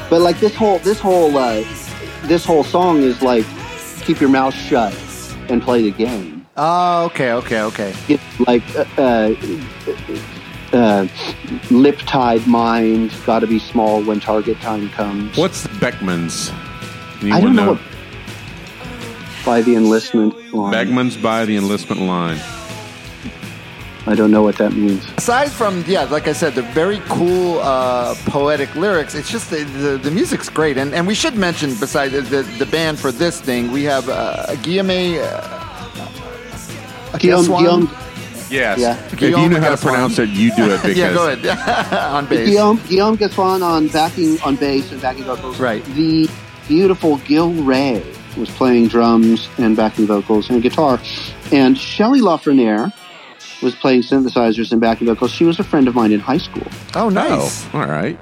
[0.09, 1.63] But like this whole this whole uh,
[2.23, 3.45] this whole song is like
[4.01, 4.93] keep your mouth shut
[5.49, 6.47] and play the game.
[6.55, 7.93] Oh, okay, okay, okay.
[8.07, 9.35] It's like uh, uh,
[10.73, 11.07] uh,
[11.71, 15.37] lip tied mind, got to be small when target time comes.
[15.37, 16.51] What's Beckman's?
[17.21, 17.73] I don't know.
[17.73, 17.81] What,
[19.45, 20.73] by the enlistment line.
[20.73, 22.39] Beckman's by the enlistment line.
[24.07, 25.05] I don't know what that means.
[25.17, 29.63] Aside from yeah, like I said, the very cool uh, poetic lyrics, it's just the,
[29.63, 33.11] the, the music's great, and and we should mention besides the, the, the band for
[33.11, 35.19] this thing, we have uh, Guillaume.
[35.21, 37.89] Uh, Guillaume, Guillaume,
[38.49, 38.79] Yes.
[38.79, 38.97] Yeah.
[39.05, 41.93] If Guillaume you know how to pronounce it, you do it because yeah, go ahead
[41.93, 42.49] on bass.
[42.49, 45.59] Guillaume, Guillaume Gassuan on backing on bass and backing vocals.
[45.59, 45.83] Right.
[45.85, 46.29] The
[46.67, 48.03] beautiful Gil Ray
[48.37, 50.99] was playing drums and backing vocals and guitar,
[51.51, 52.91] and Shelley Lafreniere
[53.61, 55.31] was playing synthesizers and backing vocals.
[55.31, 56.67] She was a friend of mine in high school.
[56.95, 57.65] Oh, nice.
[57.73, 58.17] Oh, all right.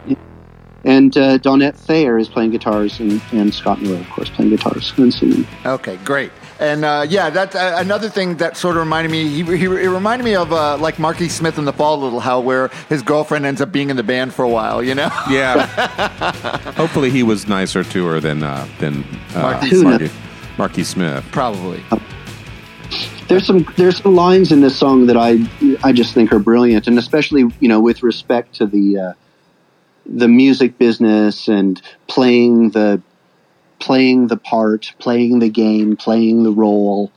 [0.83, 4.93] And uh, Donette Thayer is playing guitars, and, and Scott Miller, of course, playing guitars
[4.97, 5.45] and singing.
[5.65, 6.31] Okay, great.
[6.59, 9.27] And uh, yeah, that's uh, another thing that sort of reminded me.
[9.27, 12.19] He, he it reminded me of uh, like Marky Smith in the Fall a little,
[12.19, 14.81] how where his girlfriend ends up being in the band for a while.
[14.81, 15.09] You know.
[15.29, 15.65] Yeah.
[16.75, 19.03] Hopefully, he was nicer to her than uh, than
[19.35, 20.09] uh, Marky Marky,
[20.57, 21.23] Marky Smith.
[21.31, 21.83] Probably.
[23.27, 25.39] There's some there's some lines in this song that I
[25.83, 29.13] I just think are brilliant, and especially you know with respect to the uh,
[30.05, 33.01] the music business and playing the
[33.79, 37.11] playing the part, playing the game, playing the role,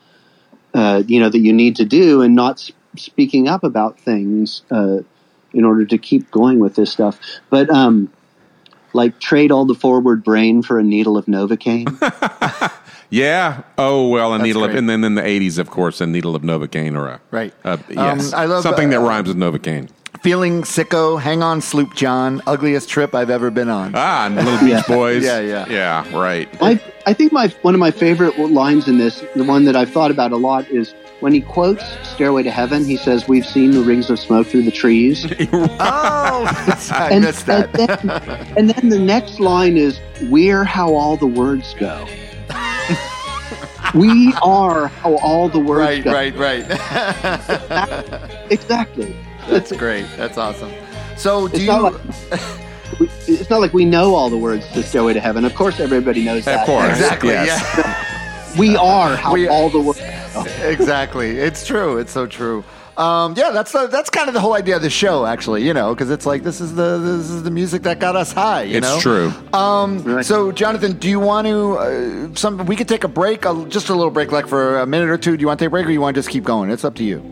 [0.74, 4.62] uh, you know that you need to do, and not s- speaking up about things
[4.70, 4.98] uh,
[5.52, 7.18] in order to keep going with this stuff.
[7.50, 8.12] But um,
[8.92, 11.88] like trade all the forward brain for a needle of Novocaine.
[13.10, 13.62] Yeah.
[13.76, 14.78] Oh well, a That's needle of, great.
[14.78, 17.52] and then in the '80s, of course, a needle of Novocaine or a Right.
[17.64, 19.88] Uh, Um, yes, I love, something that uh, rhymes with Novocaine.
[20.22, 21.20] Feeling sicko.
[21.20, 22.42] Hang on, Sloop John.
[22.46, 23.92] Ugliest trip I've ever been on.
[23.94, 25.24] Ah, and Little Beach Boys.
[25.24, 25.66] Yeah, yeah.
[25.68, 26.16] yeah.
[26.16, 26.48] Right.
[26.60, 29.90] I, I think my one of my favorite lines in this, the one that I've
[29.90, 33.70] thought about a lot, is when he quotes "Stairway to Heaven." He says, "We've seen
[33.70, 36.44] the rings of smoke through the trees." oh,
[36.92, 37.70] I and, missed that.
[37.78, 39.98] and then, and then the next line is,
[40.28, 42.06] "We're how all the words go."
[43.94, 46.12] we are how all the words right, go.
[46.12, 46.64] right, right.
[48.50, 49.16] Exactly.
[49.48, 50.06] That's great.
[50.16, 50.72] That's awesome.
[51.16, 51.94] So, do It's you not
[52.98, 55.44] we, it's not like we know all the words to Stairway to Heaven.
[55.44, 56.60] Of course, everybody knows that.
[56.60, 56.90] Of course.
[56.90, 57.30] Exactly.
[57.30, 57.62] Yes.
[57.78, 58.54] Yeah.
[58.58, 60.00] we are how We- all the words.
[60.62, 61.38] exactly.
[61.38, 61.98] It's true.
[61.98, 62.64] It's so true.
[63.00, 65.64] Um, yeah, that's the, that's kind of the whole idea of the show, actually.
[65.66, 68.30] You know, because it's like this is the this is the music that got us
[68.32, 68.62] high.
[68.64, 69.32] You It's know, true.
[69.58, 70.24] Um, Right.
[70.24, 71.78] So, Jonathan, do you want to?
[71.78, 74.86] Uh, some we could take a break, a, just a little break, like for a
[74.86, 75.36] minute or two.
[75.36, 76.70] Do you want to take a break, or you want to just keep going?
[76.70, 77.22] It's up to you.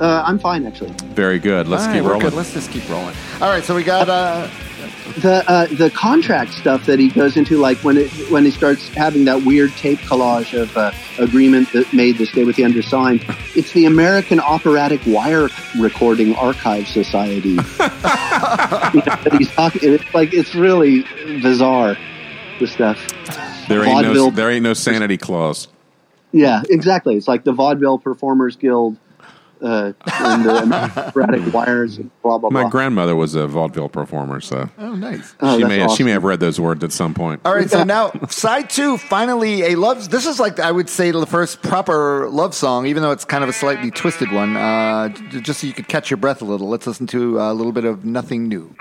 [0.00, 0.92] Uh, I'm fine actually.
[1.14, 1.66] Very good.
[1.68, 2.26] Let's All right, keep we're rolling.
[2.28, 2.34] good.
[2.34, 3.14] Let's just keep rolling.
[3.40, 4.08] All right, so we got.
[4.08, 4.48] Uh,
[5.18, 8.88] The uh, the contract stuff that he goes into, like when it when he starts
[8.88, 13.24] having that weird tape collage of uh, agreement that made this day with the undersigned,
[13.54, 15.48] it's the American Operatic Wire
[15.78, 17.58] Recording Archive Society.
[18.94, 19.80] You know, he's talking.
[19.94, 21.04] It's like it's really
[21.42, 21.96] bizarre.
[22.60, 22.98] The stuff.
[23.68, 25.68] There ain't no there ain't no sanity clause.
[26.32, 27.16] Yeah, exactly.
[27.16, 28.96] It's like the Vaudeville Performers Guild
[29.62, 32.70] uh, and the American Operatic Wires and blah blah My blah.
[32.70, 35.34] grandmother was a vaudeville performer, so oh, nice.
[35.40, 37.40] Oh, she that's may she may have read those words at some point.
[37.44, 40.10] All right, so now side two, finally a love.
[40.10, 43.42] This is like I would say the first proper love song, even though it's kind
[43.42, 44.56] of a slightly twisted one.
[44.56, 46.68] Uh, just so you could catch your breath a little.
[46.68, 48.74] Let's listen to uh, a little bit of "Nothing New."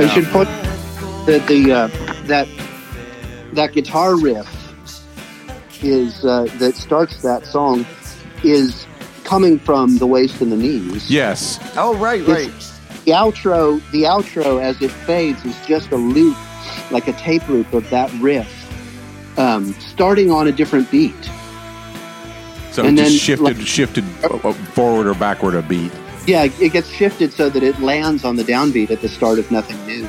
[0.00, 0.46] I should put
[1.26, 1.86] that the uh,
[2.26, 2.48] that
[3.54, 4.48] that guitar riff
[5.82, 7.84] is uh, that starts that song
[8.42, 8.86] is
[9.24, 11.10] coming from the waist and the knees.
[11.10, 11.58] Yes.
[11.76, 12.48] Oh, right, right.
[12.48, 16.36] It's- The outro, the outro as it fades is just a loop,
[16.90, 18.48] like a tape loop of that riff,
[19.38, 21.14] um, starting on a different beat.
[22.72, 25.92] So And it just then, shifted like- shifted uh, forward or backward a beat.
[26.30, 29.50] Yeah, it gets shifted so that it lands on the downbeat at the start of
[29.50, 30.08] nothing new.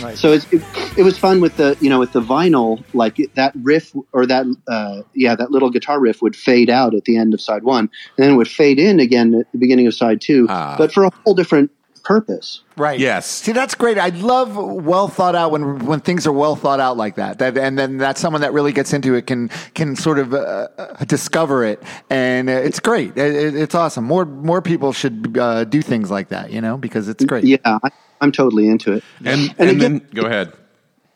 [0.00, 0.16] Right.
[0.16, 0.62] So it's, it,
[0.96, 4.24] it was fun with the you know with the vinyl like it, that riff or
[4.26, 7.64] that uh, yeah that little guitar riff would fade out at the end of side
[7.64, 10.76] one and then it would fade in again at the beginning of side two, Ah.
[10.78, 11.72] but for a whole different
[12.08, 12.62] purpose.
[12.76, 12.98] Right.
[12.98, 13.26] Yes.
[13.26, 13.98] See, that's great.
[13.98, 17.38] I love well thought out when when things are well thought out like that.
[17.38, 20.68] That and then that someone that really gets into it can can sort of uh,
[20.78, 23.16] uh, discover it, and uh, it's great.
[23.16, 24.04] It, it- it's awesome.
[24.04, 27.44] More more people should uh, do things like that, you know, because it's great.
[27.44, 27.90] Yeah, I,
[28.22, 29.04] I'm totally into it.
[29.24, 30.52] And And and, again- then go ahead.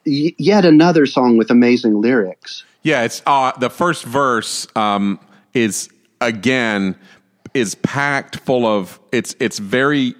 [0.04, 2.64] Yet another song with amazing lyrics.
[2.82, 5.18] Yeah, it's uh, the first verse um,
[5.54, 5.88] is
[6.20, 6.96] again
[7.54, 10.16] is packed full of it's it's very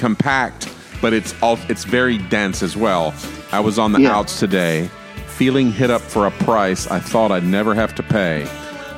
[0.00, 0.68] compact,
[1.00, 3.14] but it's all it's very dense as well.
[3.52, 4.16] I was on the Yeah.
[4.16, 4.88] outs today,
[5.26, 8.48] feeling hit up for a price I thought I'd never have to pay.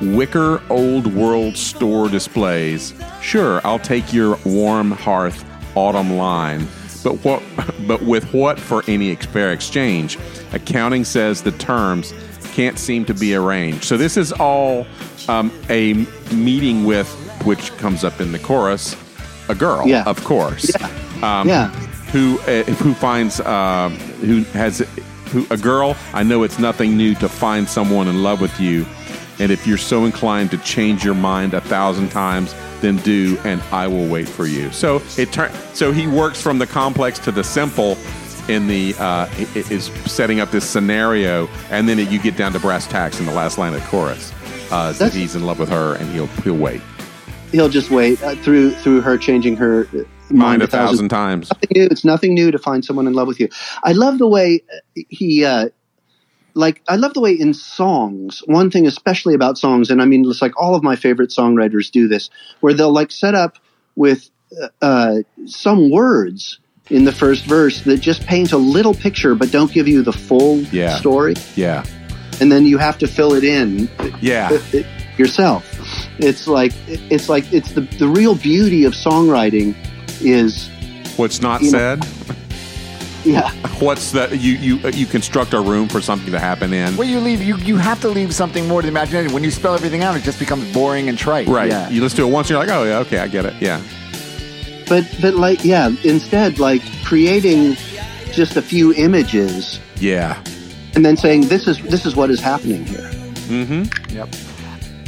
[0.01, 2.93] Wicker old world store displays.
[3.21, 5.45] Sure, I'll take your warm hearth
[5.75, 6.67] autumn line.
[7.03, 7.43] But what
[7.87, 10.17] but with what for any fair exchange?
[10.53, 12.13] Accounting says the terms
[12.53, 13.83] can't seem to be arranged.
[13.83, 14.85] So this is all
[15.27, 15.93] um, a
[16.31, 17.09] meeting with
[17.45, 18.95] which comes up in the chorus,
[19.49, 20.03] a girl, Yeah.
[20.05, 20.71] of course.
[21.21, 21.69] Um, Yeah.
[22.11, 23.89] Who uh, who finds uh,
[24.21, 24.85] who has
[25.31, 25.95] who a girl?
[26.13, 28.85] I know it's nothing new to find someone in love with you,
[29.39, 33.63] and if you're so inclined to change your mind a thousand times, then do, and
[33.71, 34.71] I will wait for you.
[34.71, 37.97] So it turn so he works from the complex to the simple.
[38.49, 42.85] In the uh, is setting up this scenario, and then you get down to brass
[42.85, 44.31] tacks in the last line of the chorus.
[44.69, 46.81] Uh, that he's in love with her, and he'll he'll wait.
[47.53, 51.49] He'll just wait uh, through through her changing her uh, Mind a thousand times.
[51.51, 51.87] nothing new.
[51.89, 53.47] It's nothing new to find someone in love with you.
[53.83, 55.69] I love the way uh, he, uh,
[56.55, 60.27] like, I love the way in songs, one thing especially about songs, and I mean,
[60.27, 62.29] it's like all of my favorite songwriters do this,
[62.61, 63.57] where they'll like set up
[63.95, 64.29] with
[64.61, 69.51] uh, uh, some words in the first verse that just paint a little picture but
[69.51, 70.95] don't give you the full Yeah.
[70.97, 71.35] story.
[71.55, 71.85] Yeah.
[72.41, 73.87] and then you have to fill it in
[74.19, 74.49] Yeah.
[75.17, 75.72] yourself.
[76.19, 79.75] It's like it's like it's the the real beauty of songwriting
[80.21, 80.69] is
[81.17, 82.07] What's not You know- said?
[83.25, 86.95] yeah What's the you you uh, you construct a room for something to happen in?
[86.97, 89.33] Well, you leave you you have to leave something more to the imagination.
[89.33, 91.47] When you spell everything out, it just becomes boring and trite.
[91.47, 91.69] Right.
[91.69, 91.89] Yeah.
[91.89, 93.53] You listen to it once, and you're like, oh yeah, okay, I get it.
[93.61, 93.81] Yeah.
[94.87, 97.75] but but like yeah instead like creating
[98.33, 100.41] just a few images Yeah.
[100.95, 103.09] and then saying this is this is what is happening here
[103.49, 104.15] Mm-hmm.
[104.15, 104.29] Yep.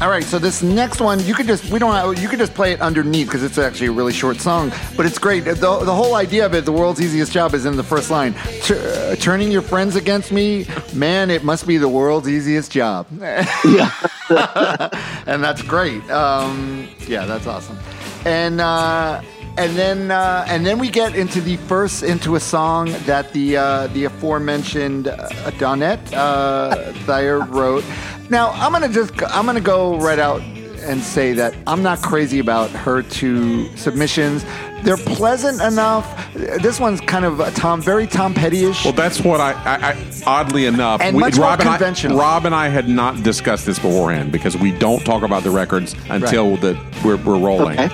[0.02, 2.74] All right, so this next one, you could just we don't you could just play
[2.74, 5.46] it underneath because it's actually a really short song, but it's great.
[5.46, 8.34] The, the whole idea of it, the world's easiest job, is in the first line.
[8.70, 13.08] Uh, turning your friends against me, man, it must be the world's easiest job.
[13.22, 13.90] yeah
[15.28, 16.04] and that's great.
[16.10, 17.78] Um, yeah, that's awesome.
[18.26, 19.22] And uh,
[19.58, 23.58] and then uh, and then we get into the first into a song that the
[23.58, 27.86] uh, the aforementioned uh, Donette uh, Thayer wrote.
[28.30, 32.40] Now I'm gonna just I'm gonna go right out and say that I'm not crazy
[32.40, 34.46] about her two submissions.
[34.84, 36.32] They're pleasant enough.
[36.34, 38.84] This one's kind of a Tom, very Tom Petty-ish.
[38.86, 42.20] Well, that's what I, I, I oddly enough, And much more Rob and I- conventional.
[42.20, 45.96] Rob and I had not discussed this beforehand because we don't talk about the records
[46.10, 47.80] until the we're, we're rolling.
[47.80, 47.90] Okay.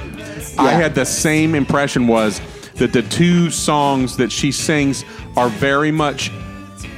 [0.57, 2.41] I had the same impression was
[2.75, 5.05] that the two songs that she sings
[5.37, 6.29] are very much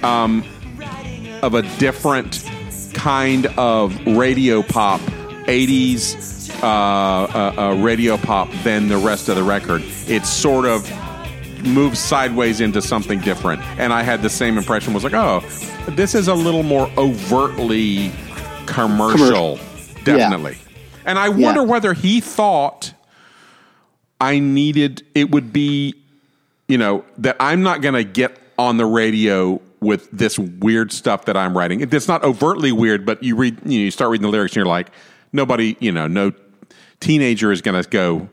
[0.01, 0.43] um,
[1.43, 2.49] of a different
[3.03, 9.43] kind of radio pop, 80s uh, uh, uh, radio pop than the rest of the
[9.43, 9.81] record.
[10.07, 10.89] It sort of
[11.65, 13.61] moves sideways into something different.
[13.77, 15.41] And I had the same impression was like, oh,
[15.89, 18.09] this is a little more overtly
[18.67, 20.03] commercial, Commercial.
[20.05, 20.57] definitely.
[21.05, 21.67] And I wonder Yeah.
[21.67, 22.93] whether he thought
[24.21, 25.95] I needed it would be,
[26.69, 31.25] you know, that I'm not going to get on the radio with this weird stuff
[31.25, 31.81] that I'm writing.
[31.81, 34.57] It's not overtly weird, but you read, you know, you start reading the lyrics and
[34.57, 34.89] you're like,
[35.31, 36.31] nobody, you know, no
[36.99, 38.29] teenager is going to go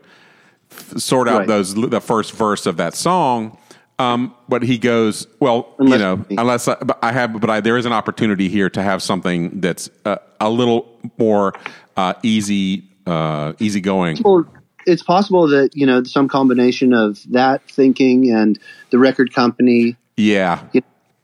[0.97, 1.47] sort out Right.
[1.47, 3.57] those the first verse of that song.
[3.99, 7.59] Um, but he goes, well, Unless- you know, unless I, but I have, but I,
[7.61, 11.53] there is an opportunity here to have something that's uh, a little more
[11.97, 14.17] uh, easy, uh, easygoing.
[14.23, 14.45] well,
[14.87, 18.57] it's possible that you know some combination of that thinking and
[18.89, 20.63] the record company Yeah,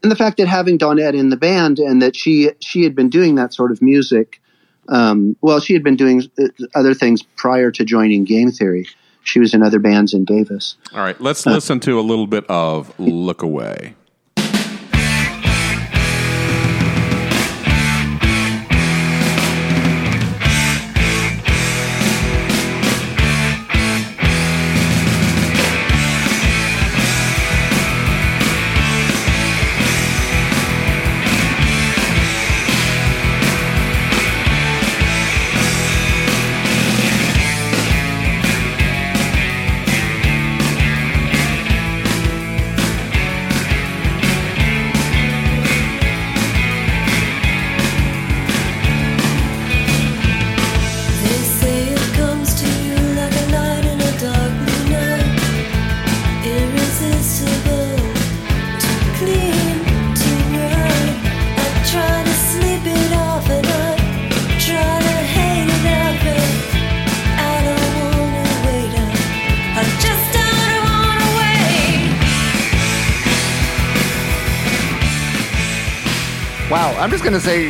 [0.03, 3.09] and the fact that having Donette in the band and that she she had been
[3.09, 4.41] doing that sort of music.
[4.89, 8.87] Um, well, she had been doing uh, other things prior to joining Game Theory.
[9.23, 10.77] She was in other bands in Davis.
[10.93, 13.95] All right, let's listen to a little bit of Look Away.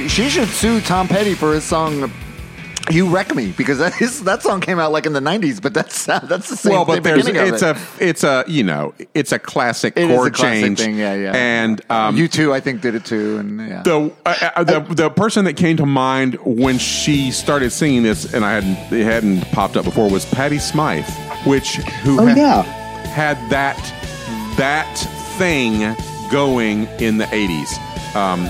[0.07, 2.11] She should sue Tom Petty for his song
[2.89, 5.73] "You Wreck Me" because that is that song came out like in the '90s, but
[5.73, 6.73] that's that's the same.
[6.73, 7.75] well, but there's beginning it's it.
[7.75, 10.97] a it's a you know it's a classic It is chord a classic change thing,
[10.97, 11.33] yeah, yeah.
[11.35, 13.81] and um, you too, I think, did it too, and yeah.
[13.83, 18.33] the uh, uh, the the person that came to mind when she started singing this
[18.33, 21.09] and I hadn't it hadn't popped up before was Patty Smyth,
[21.45, 22.61] which who Oh, had, yeah.
[22.63, 23.77] had that
[24.57, 24.95] that
[25.37, 25.95] thing
[26.31, 27.77] going in the 80s
[28.15, 28.45] um,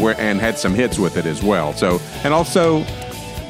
[0.00, 1.72] where and had some hits with it as well.
[1.72, 2.84] So and also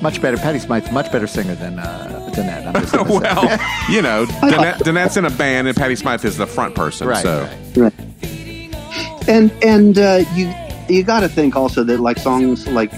[0.02, 0.36] much better.
[0.36, 2.66] Patty Smyth's much better singer than uh, than that.
[2.66, 3.42] I'm just well,
[3.90, 7.08] you know, Danette, Danette's in a band and Patty Smyth is the front person.
[7.08, 7.92] right, so right.
[7.98, 9.28] Right.
[9.28, 10.52] And and uh, you
[10.88, 12.92] you got to think also that like songs like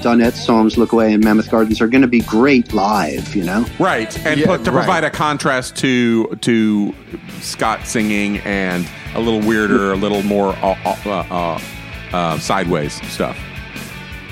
[0.00, 3.34] Donette's songs "Look Away" and "Mammoth Gardens" are going to be great live.
[3.34, 3.66] You know.
[3.78, 4.84] Right, and Yeah, put, to right.
[4.84, 6.94] provide a contrast to to
[7.40, 11.60] Scott singing and a little weirder, a little more uh, uh, uh,
[12.12, 13.38] uh, sideways stuff.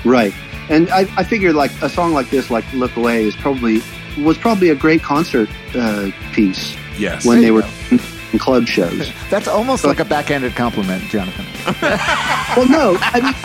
[0.05, 0.33] Right.
[0.69, 3.81] And I, I figure like a song like this, like "Look Away," is probably
[4.17, 7.99] was probably a great concert uh, piece Yes, when they were in,
[8.31, 9.11] in club shows.
[9.29, 11.45] That's almost like a backhanded compliment, Jonathan.
[12.55, 13.35] well, no, I mean,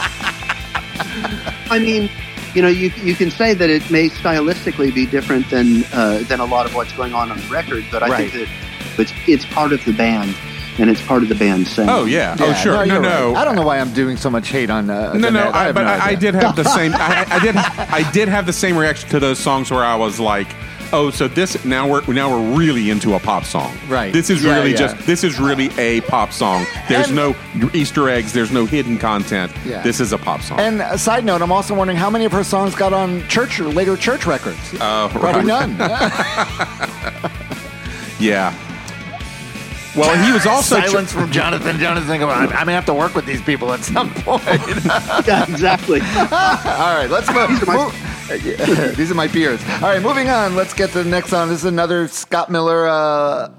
[1.70, 2.10] I mean,
[2.54, 6.40] you know, you you can say that it may stylistically be different than uh, than
[6.40, 8.30] a lot of what's going on on the record, but I Right.
[8.30, 10.34] think that it's it's part of the band
[10.78, 11.90] and it's part of the band's sound.
[11.90, 12.36] Oh yeah.
[12.38, 12.72] oh Yeah, sure.
[12.74, 13.32] No, you're no.
[13.32, 13.40] right.
[13.40, 14.88] I don't know why I'm doing so much hate on.
[14.90, 15.54] Uh, No, no, Jeanette.
[15.54, 16.32] I, have but no I, I idea.
[16.32, 16.92] did have the same.
[16.94, 17.56] I, I did.
[17.56, 20.48] I did have the same reaction to those songs where I was like,
[20.92, 24.12] "Oh, so this now we're now we're really into a pop song, Right.
[24.12, 24.76] This is Yeah, really yeah.
[24.78, 26.64] just this is really a pop song.
[26.88, 27.34] There's And- no
[27.74, 28.32] Easter eggs.
[28.32, 29.52] There's no hidden content.
[29.66, 29.82] Yeah.
[29.82, 30.60] This is a pop song.
[30.60, 33.60] And a side note, I'm also wondering how many of her songs got on church
[33.60, 34.58] or later church records.
[34.80, 35.68] Uh, Probably right.
[35.68, 35.76] none.
[38.18, 38.54] yeah.
[39.96, 41.78] Well, he was also Silence from Jonathan.
[41.78, 44.44] Jonathan, going, I'm, I'm gonna have to work with these people at some point.
[45.26, 46.00] yeah, exactly.
[46.16, 47.48] All right, let's move.
[47.50, 49.60] These are my- move- These are my beers.
[49.74, 50.54] All right, moving on.
[50.54, 51.48] Let's get to the next song.
[51.48, 52.92] This is another Scott Miller uh,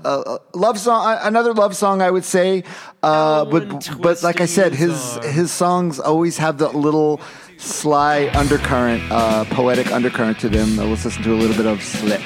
[0.05, 1.05] uh, love song.
[1.05, 2.63] uh, Another love song, I would say.
[3.03, 7.19] Uh, but but like I said, his his songs always have the little
[7.57, 10.79] sly undercurrent, uh, poetic undercurrent to them.
[10.79, 12.21] Uh, Let's listen to a little bit of Slip.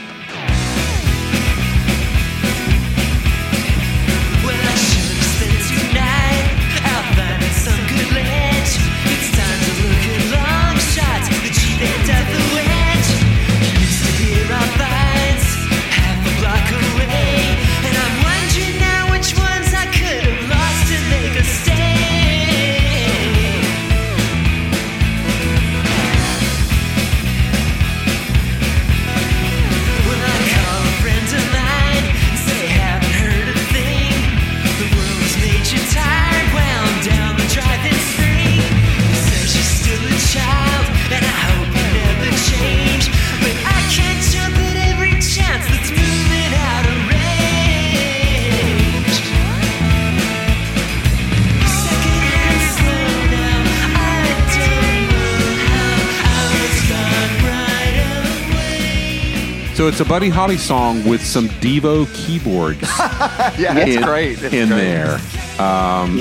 [59.86, 62.82] So it's a Buddy Holly song with some Devo keyboards
[63.60, 64.42] Yeah, it's in, great.
[64.42, 64.80] It's in great.
[64.80, 65.20] there.
[65.60, 66.20] And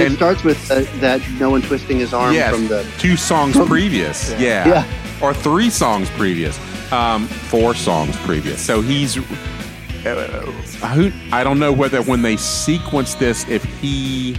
[0.00, 3.18] it And- starts with uh, that no one twisting his arm Yes, from the two
[3.18, 4.30] songs previous.
[4.40, 4.66] Yeah.
[4.66, 5.20] Yeah.
[5.20, 6.58] Or three songs previous.
[6.90, 8.62] Um, four songs previous.
[8.64, 9.18] So he's.
[9.18, 10.50] Uh,
[10.94, 14.38] who, I don't know whether when they sequence this, if he,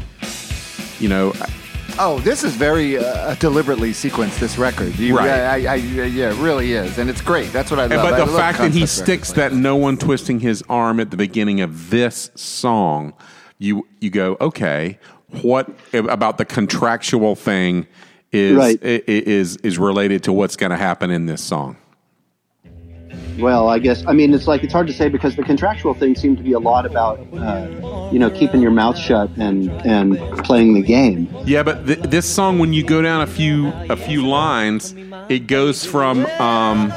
[0.99, 1.31] you know,
[1.99, 4.39] Oh, this is very uh, deliberately sequenced.
[4.39, 5.29] This record, you, Right.
[5.29, 7.51] I, I, I, yeah, it really is, and it's great.
[7.51, 8.03] That's what I love.
[8.03, 10.99] but I the love fact that he sticks like that no one twisting his arm
[10.99, 13.13] at the beginning of this song,
[13.57, 14.99] you you go okay.
[15.41, 17.87] What about the contractual thing
[18.31, 18.79] is Right.
[18.83, 21.77] i- i- is is related to what's going to happen in this song?
[23.37, 26.19] Well, I guess I mean it's like it's hard to say because the contractual things
[26.19, 30.17] seem to be a lot about uh, you know keeping your mouth shut and and
[30.43, 31.29] playing the game.
[31.45, 34.95] Yeah, but th- this song, when you go down a few a few lines,
[35.29, 36.91] it goes from um,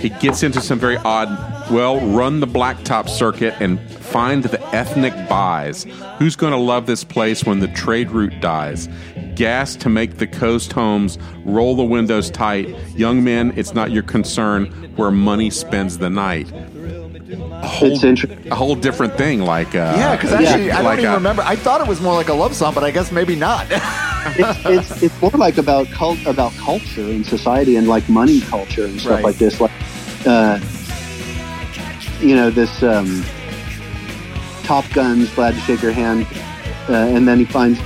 [0.00, 1.70] it gets into some very odd.
[1.70, 3.80] Well, run the blacktop circuit and
[4.12, 5.84] find the ethnic buys.
[6.18, 8.88] Who's going to love this place when the trade route dies?
[9.34, 11.18] Gas to make the coast homes.
[11.44, 12.68] Roll the windows tight.
[12.96, 14.66] Young men, it's not your concern
[14.96, 16.50] where money spends the night.
[16.52, 18.50] A whole, It's interesting.
[18.52, 19.40] a whole different thing.
[19.42, 21.42] Like uh, Yeah, because actually, I don't like even a- remember.
[21.42, 23.66] I thought it was more like a love song, but I guess maybe not.
[23.70, 28.84] It's, it's it's more like about cult about culture and society and like money culture
[28.84, 29.24] and stuff Right.
[29.24, 29.60] like this.
[29.60, 29.72] Like
[30.26, 30.60] uh,
[32.20, 33.24] you know this um,
[34.64, 36.26] Top Gun's glad to shake your hand,
[36.88, 37.80] uh, and then he finds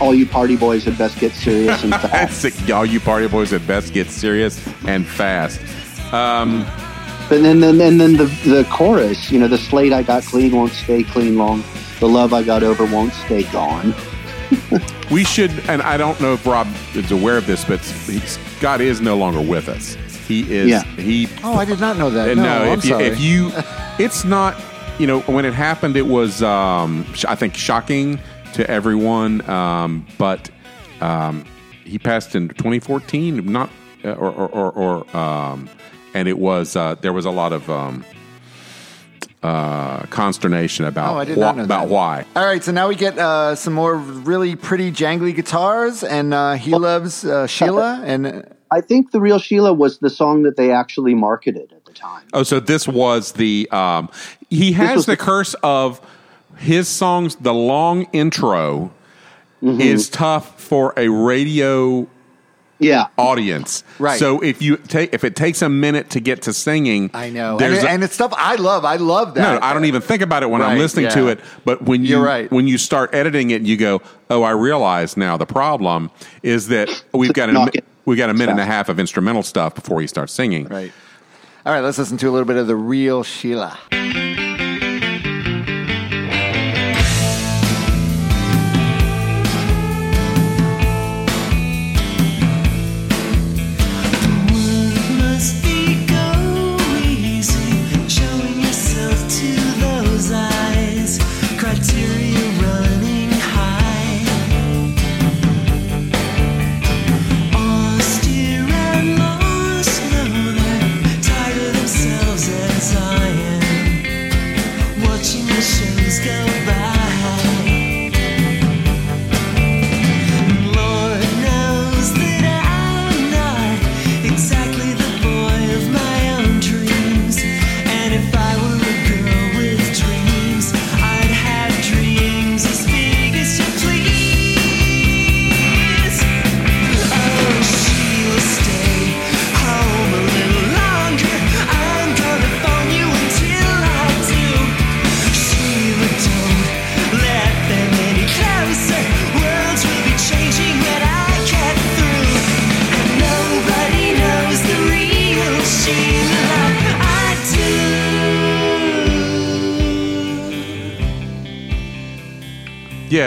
[0.00, 2.42] all you party boys had best get serious and fast.
[2.42, 5.60] That's all you party boys had best get serious and fast.
[6.12, 6.64] Um,
[7.28, 10.54] But then, then, and then the the chorus, you know, the slate I got clean
[10.54, 11.64] won't stay clean long.
[12.00, 13.94] The love I got over won't stay gone.
[15.10, 18.80] we should, and I don't know if Rob is aware of this, but he, Scott
[18.82, 19.94] is no longer with us.
[20.28, 20.68] He is.
[20.68, 20.82] Yeah.
[20.96, 21.28] He.
[21.42, 22.36] oh, I did not know that.
[22.36, 22.42] No,
[22.72, 23.04] I'm if you, sorry.
[23.06, 23.50] if you,
[23.98, 24.60] it's not.
[24.98, 28.20] You know, when it happened, it was, um, sh- I think, shocking
[28.54, 29.48] to everyone.
[29.48, 30.50] Um, but
[31.00, 31.44] um,
[31.84, 33.70] he passed in 2014, not,
[34.04, 35.68] uh, or, or, or, or um,
[36.14, 38.04] and it was uh, there was a lot of um,
[39.42, 41.88] uh, consternation about Oh, wh- about that.
[41.88, 42.24] why.
[42.34, 46.54] All right, so now we get uh, some more really pretty jangly guitars, and uh,
[46.54, 50.56] he loves uh, Sheila, and uh, I think the real Sheila was the song that
[50.56, 52.22] they actually marketed at the time.
[52.32, 54.08] Oh, so this was the um,
[54.50, 56.00] he has the the- curse of
[56.56, 57.36] his songs.
[57.36, 58.90] The long intro
[59.62, 59.80] Mm-hmm.
[59.80, 62.06] is tough for a radio
[62.78, 63.06] Yeah.
[63.16, 63.82] audience.
[63.98, 64.18] Right.
[64.18, 67.56] So if you take if it takes a minute to get to singing, I know,
[67.58, 68.84] and, it- a- and it's stuff I love.
[68.84, 69.40] I love that.
[69.62, 71.40] no, I don't even think about it when I'm Right, listening to it.
[71.64, 72.50] But when you You're right.
[72.52, 76.10] when you start editing it, you go, "Oh, I realize now the problem
[76.42, 78.98] is that we've got a knock it we got a minute and a half of
[79.00, 80.92] instrumental stuff before he start singing." Right.
[81.64, 83.78] All right, let's listen to a little bit of the real Sheila.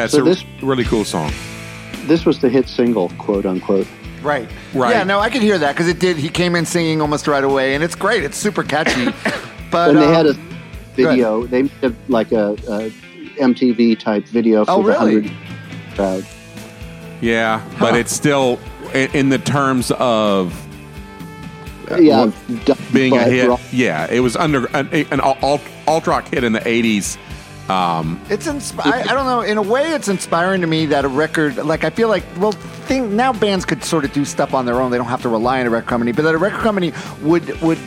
[0.08, 1.32] It's So a this- really cool song.
[2.06, 3.88] This was the hit single, quote unquote.
[4.24, 4.50] Right.
[4.74, 4.96] Right.
[4.96, 6.18] Yeah, no, I could hear that because it did.
[6.18, 8.24] He came in singing almost right away, and it's great.
[8.24, 9.14] It's super catchy.
[9.70, 10.34] But and they um, had a
[10.96, 11.46] video.
[11.46, 12.90] They made a, like a, a
[13.38, 15.14] MTV type video for Oh, the really?
[15.28, 15.32] hundred
[15.96, 16.26] crowd.
[17.20, 18.60] Yeah, but it's still
[18.94, 20.54] in, in the terms of
[22.00, 22.32] yeah,
[22.94, 23.50] being a hit.
[23.50, 27.18] rock- Yeah, it was under an, an alt, alt rock hit in the '80s.
[27.70, 29.42] Um, It's insp- I, I don't know.
[29.42, 32.54] In a way, it's inspiring to me that a record, like I feel like, well,
[32.54, 34.92] thing now bands could sort of do stuff on their own.
[34.92, 37.60] They don't have to rely on a record company, but that a record company would
[37.62, 37.78] would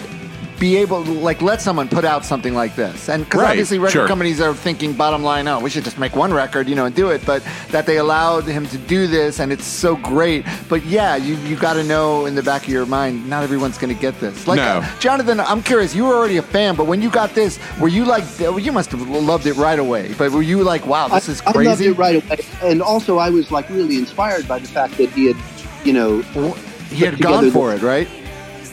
[0.60, 3.08] be able, to, like, let someone put out something like this.
[3.08, 4.06] And because Right, obviously, record sure.
[4.06, 6.94] companies are thinking bottom line, oh, we should just make one record, you know, and
[6.94, 7.24] do it.
[7.26, 10.44] But that they allowed him to do this, and it's so great.
[10.68, 13.78] But yeah, you you got to know in the back of your mind, not everyone's
[13.78, 14.46] going to get this.
[14.46, 14.78] Like, No.
[14.84, 15.94] uh, Jonathan, I'm curious.
[15.94, 18.90] You were already a fan, but when you got this, were you like, you must
[18.92, 20.14] have loved it right away?
[20.18, 23.16] But were you like, wow, this is I, I loved it right away, and also
[23.18, 25.36] I was like really inspired by the fact that he had,
[25.84, 26.20] you know,
[26.90, 28.06] He had put gone together for it, right?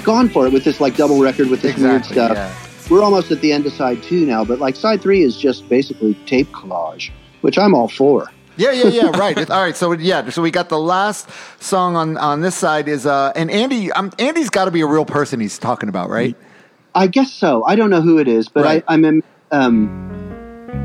[0.07, 2.37] Gone for it with this like double record with this Exactly, weird stuff.
[2.37, 2.89] yeah.
[2.89, 5.67] We're almost at the end of side two now, but like side three is just
[5.67, 8.31] basically tape collage, which I'm all for.
[8.55, 9.09] Yeah, yeah, yeah.
[9.19, 9.37] Right.
[9.51, 9.75] All right.
[9.75, 10.29] So yeah.
[10.29, 11.29] So we got the last
[11.61, 13.91] song on on this side is uh and Andy.
[13.91, 16.35] Um, Andy's got to be a real person he's talking about, right?
[16.95, 17.63] I guess so.
[17.65, 18.83] I don't know who it is, but Right.
[18.87, 20.26] I, I'm in, um,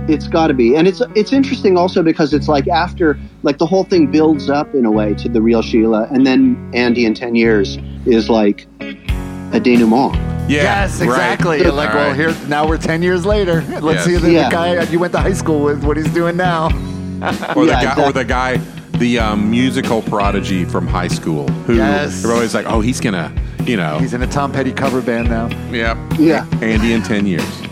[0.09, 3.66] it's got to be, and it's it's interesting also because it's like after like the
[3.66, 7.14] whole thing builds up in a way to the real Sheila, and then Andy in
[7.14, 10.14] ten years is like a denouement.
[10.48, 11.61] yeah, yes, exactly.
[11.61, 12.16] You're like, All well, right.
[12.16, 13.62] here now we're ten years later.
[13.80, 14.05] Let's Yes.
[14.07, 14.48] see the, Yeah.
[14.48, 16.66] the guy you went to high school with, what he's doing now.
[17.57, 18.57] or the Yeah, guy, or the guy,
[18.98, 22.24] the um, musical prodigy from high school, who Yes.
[22.24, 23.32] everybody's like, oh, he's gonna,
[23.64, 25.48] you know, He's in a Tom Petty cover band now.
[25.70, 26.44] yep, Yeah.
[26.61, 27.62] Andy in ten years.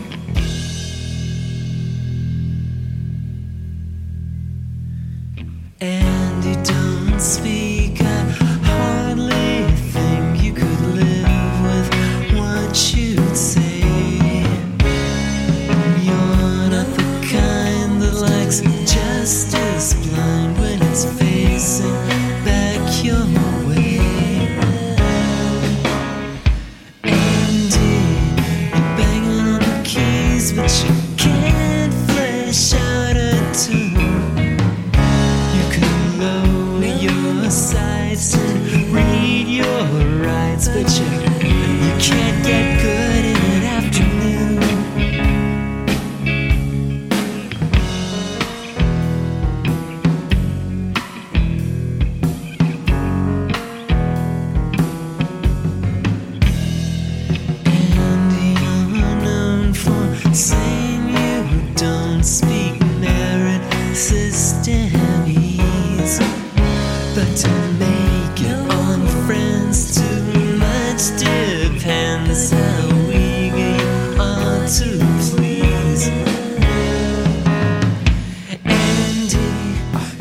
[7.21, 7.50] Don't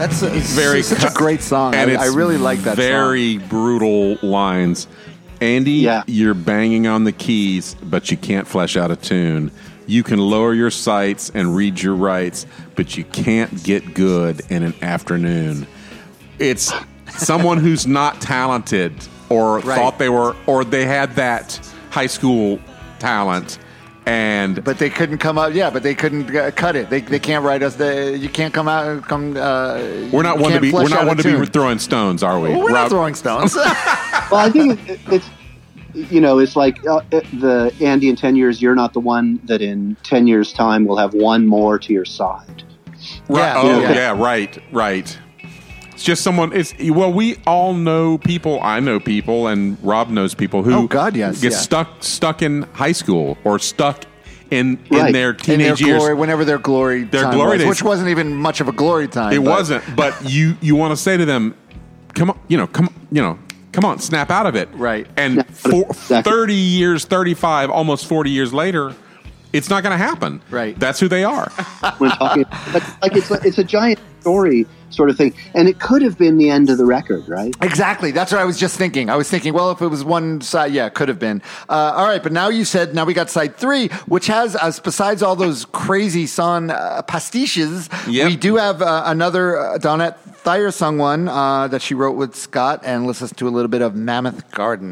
[0.01, 1.75] That's a, very such a great song.
[1.75, 4.89] and I, I really like that Very brutal lines.
[5.43, 6.05] Andy, Yeah.
[6.07, 9.51] you're banging on the keys, but you can't flesh out a tune.
[9.87, 12.47] You can lower your sights and read your rights,
[12.77, 15.67] but you can't get good in an afternoon.
[16.39, 16.73] It's
[17.09, 18.95] someone who's not talented
[19.29, 19.77] or Right.
[19.77, 22.59] thought they were, or they had that high school
[23.01, 23.59] talent,
[24.07, 25.55] and But they couldn't come out.
[25.55, 26.91] Yeah, but they couldn't uh, cut it.
[26.91, 27.77] They, they can't write us.
[27.77, 29.37] The, you can't come out and come.
[29.37, 30.73] Uh, we're not one to be.
[30.73, 32.49] We're not one to be throwing stones, are we?
[32.51, 33.57] Well, we're Rob- not throwing stones.
[34.31, 35.29] Well, I think it, it's
[35.93, 38.63] you know it's like uh, it- the Andy in ten years.
[38.63, 42.05] You're not the one that in ten years' time will have one more to your
[42.05, 42.63] side.
[43.29, 43.41] Right.
[43.41, 43.93] Yeah, oh, yeah.
[43.93, 44.23] yeah.
[44.23, 44.57] Right.
[44.71, 45.19] Right.
[46.01, 46.55] It's just someone.
[46.55, 48.59] It's well, we all know people.
[48.63, 50.73] I know people, and Rob knows people who.
[50.73, 51.59] Oh, God, yes, Get yeah.
[51.59, 54.05] stuck stuck in high school or stuck
[54.51, 55.13] in in Right.
[55.13, 55.99] their in their teenage years.
[55.99, 57.69] glory, whenever their glory Their time glory was, days.
[57.69, 59.35] which wasn't even much of a glory time.
[59.35, 61.55] it but- wasn't, but you you want to say to them,
[62.15, 63.39] "Come on, you know, come you know."
[63.73, 64.69] Come on, snap out of it.
[64.73, 65.07] Right.
[65.19, 66.33] And Yeah, for, exactly.
[66.33, 68.95] 30 years, 35, almost 40 years later,
[69.53, 70.41] it's not going to happen.
[70.51, 70.77] Right.
[70.77, 71.49] That's who they are.
[71.99, 75.79] When talking, but like it's a, it's a giant story sort of thing, and it
[75.79, 77.55] could have been the end of the record, right?
[77.63, 78.11] Exactly.
[78.11, 79.09] That's what I was just thinking.
[79.09, 81.43] I was thinking, well, if it was one side, yeah, it could have been.
[81.69, 84.81] Uh, all right, but now you said now we got side three, which has, as
[84.81, 88.27] besides all those crazy song uh, pastiches, Yep.
[88.29, 92.35] we do have uh, another uh, Donnette Thayer sung one uh, that she wrote with
[92.35, 94.91] Scott, and let's listen to a little bit of Mammoth Garden.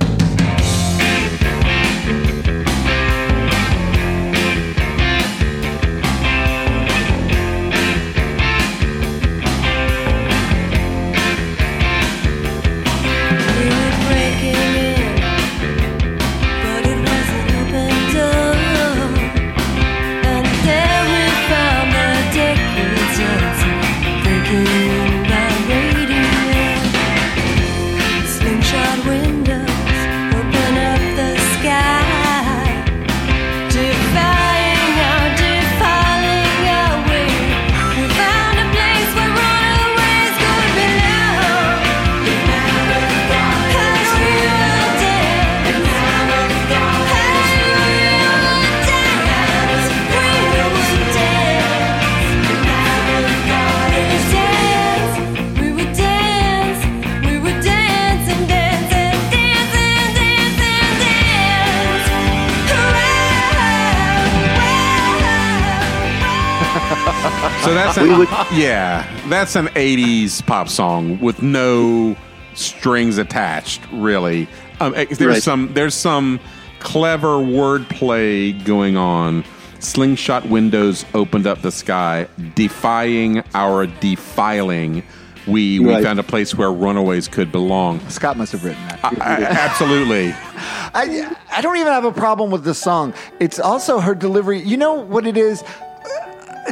[69.29, 72.17] That's an '80s pop song with no
[72.55, 73.81] strings attached.
[73.93, 74.49] Really,
[74.81, 75.43] um, eh, there's Right.
[75.43, 76.41] some there's some
[76.81, 79.45] clever wordplay going on.
[79.81, 82.27] Slingshot windows opened up the sky,
[82.57, 85.03] defying our defiling.
[85.47, 86.03] We we Right.
[86.05, 88.01] found a place where runaways could belong.
[88.09, 88.99] Scott must have written that.
[89.21, 90.35] I- absolutely.
[90.95, 93.15] I, I don't even have a problem with the song.
[93.41, 94.61] It's also her delivery.
[94.61, 95.67] You know what it is, Uh,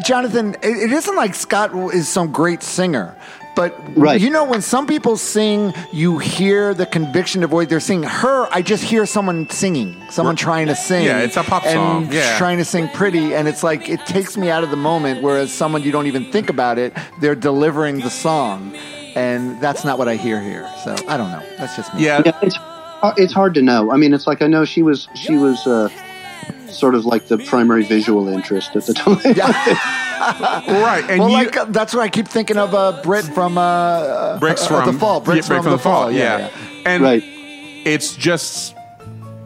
[0.04, 0.54] Jonathan?
[0.62, 3.14] It, it isn't like Scott is some great singer.
[3.54, 4.20] But Right.
[4.20, 8.46] you know, when some people sing, you hear the conviction of what They're singing her.
[8.52, 11.06] I just hear someone singing, someone trying to sing.
[11.06, 12.12] Yeah, it's a pop and song.
[12.12, 12.36] Yeah.
[12.36, 15.22] trying to sing pretty, and it's like it takes me out of the moment.
[15.22, 16.92] Whereas someone you don't even think about it,
[17.22, 18.76] they're delivering the song,
[19.14, 20.70] and that's not what I hear here.
[20.84, 21.42] So I don't know.
[21.56, 22.04] That's just me.
[22.04, 22.58] Yeah, Yeah, it's
[23.02, 23.90] uh, it's hard to know.
[23.90, 25.88] I mean, it's like I know she was she was uh,
[26.68, 29.16] sort of like the primary visual interest at the time.
[30.82, 31.04] right.
[31.08, 32.74] And well, you, like uh, that's what I keep thinking of.
[32.74, 35.22] Uh, Brit from uh, uh, Brix uh, from the fall.
[35.22, 36.10] Brix yeah, from, the fall.
[36.10, 36.50] Yeah, yeah.
[36.84, 37.22] And right.
[37.24, 38.74] it's just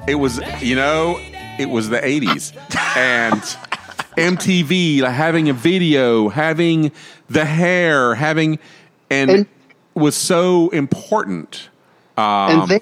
[0.06, 1.18] it was you know
[1.58, 2.56] it was the 80s
[2.96, 3.42] and
[4.16, 6.90] mtv like, having a video having
[7.28, 8.58] the hair having
[9.10, 9.46] and, And-
[9.94, 11.68] was so important
[12.16, 12.80] um, and they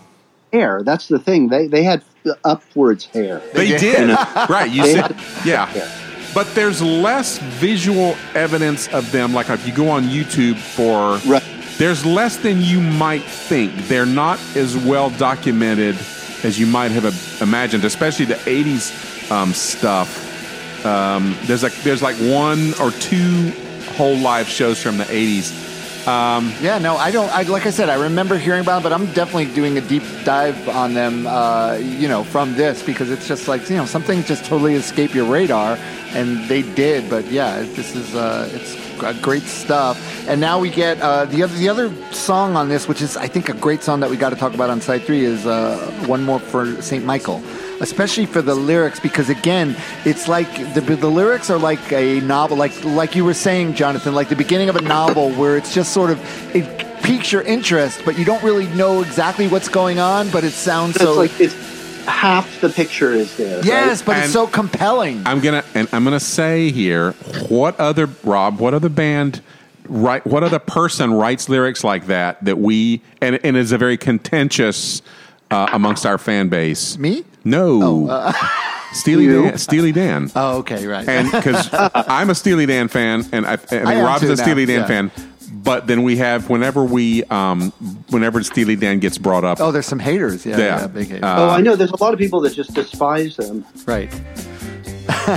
[0.52, 0.82] hair.
[0.82, 1.48] That's the thing.
[1.48, 2.02] They they had
[2.44, 3.40] upwards hair.
[3.54, 3.80] they did.
[4.08, 4.08] did
[4.48, 5.90] right you They said yeah Yeah.
[6.34, 11.42] but there's less visual evidence of them like if you go on youtube for Right.
[11.78, 13.72] there's less than you might think.
[13.88, 15.96] They're not as well documented
[16.44, 17.04] as you might have
[17.40, 20.24] imagined, especially the '80s um, stuff.
[20.84, 23.52] Um, there's like there's like one or two
[23.96, 25.52] whole live shows from the '80s.
[26.60, 27.28] Yeah, no, I don't.
[27.30, 30.02] I, like I said, I remember hearing about, them, but I'm definitely doing a deep
[30.24, 31.26] dive on them.
[31.26, 35.14] Uh, you know, from this because it's just like you know something just totally escape
[35.14, 35.76] your radar,
[36.14, 37.10] and they did.
[37.10, 38.74] But yeah, this is uh, it's
[39.20, 39.96] great stuff.
[40.28, 43.28] And now we get uh, the other the other song on this, which is I
[43.28, 45.76] think a great song that we got to talk about on side three, is uh,
[46.06, 47.42] one more for Saint Michael.
[47.80, 52.56] Especially for the lyrics, because again, it's like the, the lyrics are like a novel,
[52.56, 55.92] like like you were saying, Jonathan, like the beginning of a novel where it's just
[55.92, 56.18] sort of
[56.56, 56.64] it
[57.04, 60.96] piques your interest, but you don't really know exactly what's going on, but it sounds
[60.96, 61.14] It's so.
[61.14, 61.54] like it's
[62.06, 63.62] half the picture is there.
[63.64, 64.06] yes, right?
[64.06, 65.22] but it's so compelling.
[65.26, 67.12] I'm gonna and I'm gonna say here,
[67.48, 68.58] what other Rob?
[68.58, 69.40] What other band?
[69.90, 73.96] Right, what other person writes lyrics like that that we and and is a very
[73.96, 75.00] contentious
[75.50, 76.98] uh, amongst our fan base?
[76.98, 77.24] Me?
[77.48, 78.32] No,
[78.92, 79.42] Steely You.
[79.44, 79.58] Dan.
[79.58, 80.30] Steely Dan.
[80.36, 81.06] Oh, okay, right.
[81.08, 84.66] and because I'm a Steely Dan fan, and I, I think I Rob's a Steely
[84.66, 84.86] now, Dan yeah.
[84.86, 85.28] fan.
[85.50, 87.72] But then we have whenever we, um,
[88.10, 90.46] whenever Steely Dan gets brought up, oh, there's some haters.
[90.46, 90.80] Yeah, Yeah.
[90.80, 91.20] yeah, big haters.
[91.24, 91.74] oh, I know.
[91.76, 93.64] There's a lot of people that just despise them.
[93.86, 94.10] right.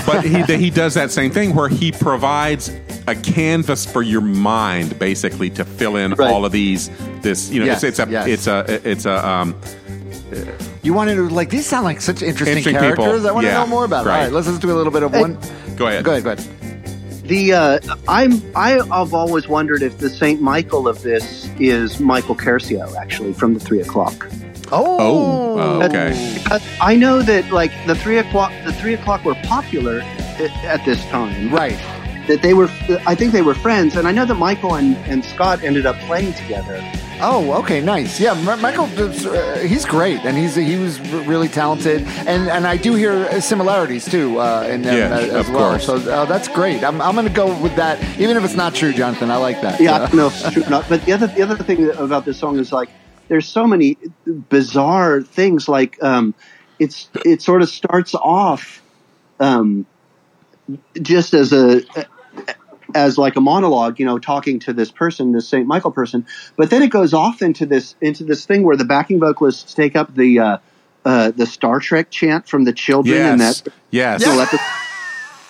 [0.06, 2.70] but he he does that same thing where he provides
[3.08, 6.30] a canvas for your mind basically to fill in Right.
[6.32, 6.90] all of these
[7.22, 8.28] this you know Yes, it's, it's a yes.
[8.28, 9.56] it's a it's a um
[10.84, 13.06] You wanted to like these sound like such interesting, Interesting characters.
[13.22, 13.30] people.
[13.30, 14.06] I want Yeah, to know more about.
[14.06, 14.10] it.
[14.10, 14.16] right.
[14.18, 15.22] All right, let's just do a little bit of Hey.
[15.22, 15.38] one.
[15.76, 16.24] go ahead Go ahead.
[16.24, 16.40] Go ahead.
[17.28, 22.36] The uh, I'm I, I've always wondered if the Saint Michael of this is Michael
[22.36, 24.28] Quercio, actually from the Three O'clock.
[24.74, 24.98] Oh.
[25.00, 26.42] Oh, uh, okay.
[26.50, 30.86] Uh, I know that like the Three O'clock, the Three O'clock were popular at, at
[30.86, 31.54] this time.
[31.54, 31.78] Right.
[32.28, 32.70] That they were,
[33.08, 35.96] I think they were friends, and I know that Michael and, and Scott ended up
[36.02, 36.80] playing together.
[37.24, 38.20] Oh, okay, nice.
[38.20, 42.66] Yeah, M- Michael, uh, he's great, and he's he was r- really talented, and and
[42.68, 45.70] I do hear similarities too uh, in them Yeah, uh, as of well.
[45.72, 45.86] course.
[45.86, 46.84] So uh, that's great.
[46.84, 49.30] I'm I'm going to go with that, even if it's not true, Jonathan.
[49.32, 49.80] I like that.
[49.80, 50.88] Yeah, I don't know if it's true not.
[50.90, 52.90] But the other the other thing about this song is like
[53.28, 55.68] there's so many bizarre things.
[55.70, 56.34] Like um,
[56.80, 58.82] it's it sort of starts off
[59.40, 59.86] um,
[61.02, 61.82] just as a
[62.96, 66.26] as like a monologue, you know, talking to this person, this Saint Michael person.
[66.58, 69.96] But then it goes off into this into this thing where the backing vocalists take
[69.96, 70.58] up the uh,
[71.06, 74.58] uh, the Star Trek chant from the children in yes that yes you know, epi-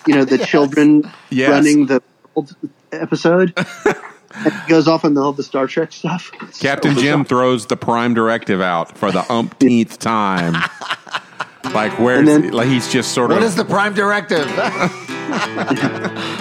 [0.06, 1.50] you know, the children Yes.
[1.50, 2.02] running the
[2.34, 2.54] old
[2.90, 3.52] episode.
[4.34, 6.30] it goes off in the, all the Star Trek stuff.
[6.42, 7.24] It's Captain so Jim bizarre.
[7.24, 10.54] throws the prime directive out for the umpteenth time
[11.72, 14.46] like where And then- like he's just sort What of What is the prime directive?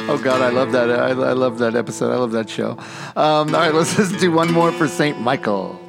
[0.10, 0.90] oh God, I love that.
[0.92, 2.12] I, I love that episode.
[2.12, 2.72] I love that show.
[3.16, 5.20] Um, all right, let's just do one more for Saint.
[5.22, 5.80] Michael,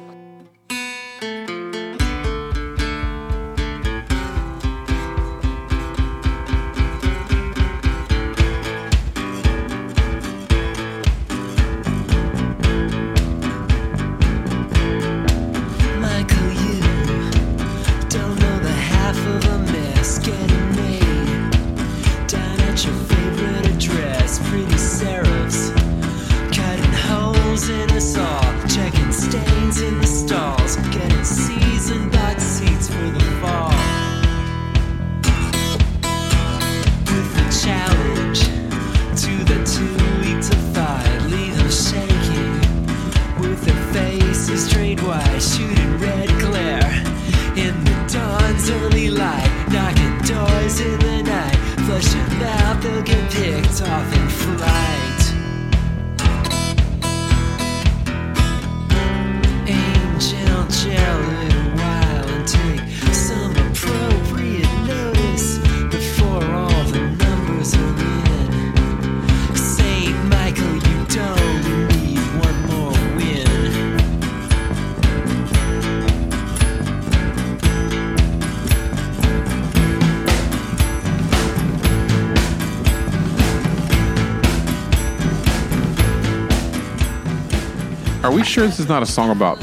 [88.53, 89.57] sure this is not a song about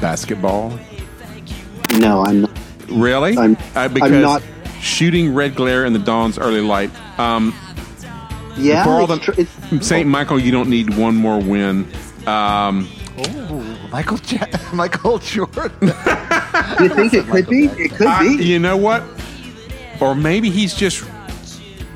[0.00, 0.78] basketball
[1.98, 2.50] No, I'm not.
[2.90, 4.42] really I'm- uh, I'm not-
[4.80, 7.54] shooting red glare in the dawn's early light um
[8.58, 11.86] Yeah, For all the- tr- Saint Michael, you don't need one more win.
[12.26, 12.88] Um,
[13.92, 15.72] Michael ja- Michael Jordan.
[16.80, 17.66] you think it could be?
[17.66, 18.42] It could I- be.
[18.44, 19.02] you know what?
[20.00, 21.04] Or maybe he's just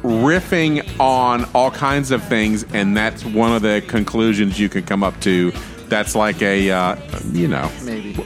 [0.03, 5.03] riffing on all kinds of things, and that's one of the conclusions you can come
[5.03, 5.53] up to.
[5.91, 6.97] That's like a, uh,
[7.33, 8.17] you know, Maybe.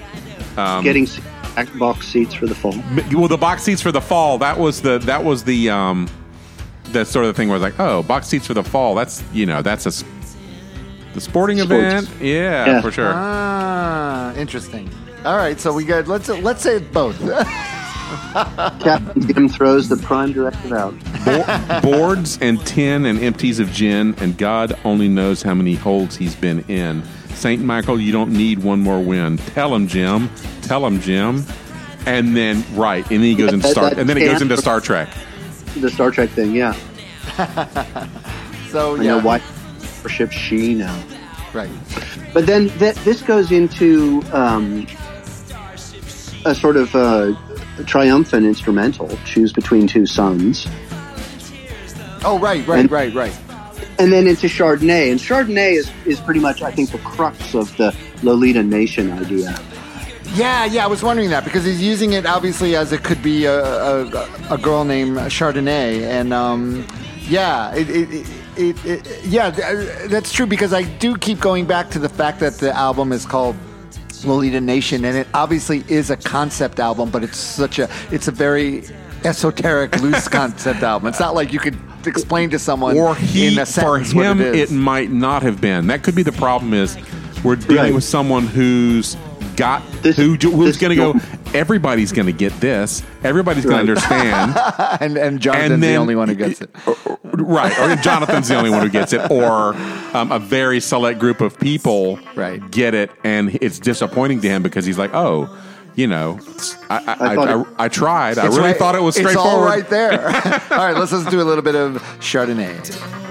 [0.57, 1.09] Getting
[1.79, 2.75] box seats for the fall.
[3.13, 4.39] well, the box seats for the fall.
[4.39, 6.09] That was the that was the um,
[6.93, 8.95] the sort of thing where it's like, oh, box seats for the fall.
[8.95, 10.05] That's you know, that's a
[11.15, 11.73] the sporting Sports.
[11.73, 12.11] event.
[12.21, 12.81] Yeah, Yeah.
[12.83, 13.13] for sure.
[13.15, 14.91] Ah, interesting.
[15.25, 17.19] All right, so we got let's let's say both.
[18.35, 20.95] Captain Jim throws the prime directive out.
[21.25, 26.17] Bo- boards and tin and empties of gin, and God only knows how many holes
[26.17, 27.03] he's been in.
[27.35, 29.37] Saint Michael, you don't need one more win.
[29.39, 30.31] Tell him, Jim.
[30.63, 31.45] Tell him, Jim.
[32.07, 34.81] And then right, and then he goes into Star, and then it goes into Star
[34.81, 35.09] Trek.
[35.77, 36.75] The Star Trek thing, yeah.
[38.71, 39.39] So I yeah, know why
[40.09, 41.01] ship she now.
[41.55, 41.71] right.
[42.35, 44.87] But then th- this goes into um,
[46.45, 47.33] a sort of uh,
[47.87, 50.67] triumphant instrumental, "Choose Between Two sons.
[52.25, 53.33] Oh, right, right, And- right, right.
[53.99, 55.11] And then into Chardonnay.
[55.11, 59.59] And Chardonnay is is pretty much, I think, the crux of the Lolita Nation idea.
[60.35, 63.45] Yeah, yeah, I was wondering that because he's using it obviously as it could be
[63.45, 66.85] a, a, a girl named Chardonnay, and um,
[67.29, 68.27] yeah, it, it, it,
[68.57, 69.51] it, it yeah,
[70.09, 73.25] that's true because I do keep going back to the fact that the album is
[73.25, 73.55] called
[74.25, 78.33] Lolita Nation, and it obviously is a concept album, but it's such a it's a
[78.33, 78.83] very
[79.25, 81.09] esoteric, loose concept album.
[81.09, 84.47] It's not like you could explain to someone or he in a for him what
[84.47, 84.71] it it is.
[84.73, 86.97] might not have been that could be the problem is
[87.45, 87.95] we're dealing Right.
[87.95, 89.17] with someone who's
[89.57, 91.21] got This- who who's this- going to go
[91.55, 94.57] everybody's going to get this everybody's going to understand
[95.01, 96.71] and and Jonathan's and then the only one who gets it.
[97.23, 99.75] right or jonathan's the only one who gets it or
[100.15, 102.69] um, a very select group of people Right.
[102.73, 105.49] get it and it's disappointing to him because he's like oh
[105.97, 106.39] you know
[106.91, 109.79] i i, I, I, it- I tried i really right- thought it was straightforward.
[109.79, 110.71] It's straightforward all right there.
[110.79, 112.75] all right, let's listen to a little bit of Chardonnay.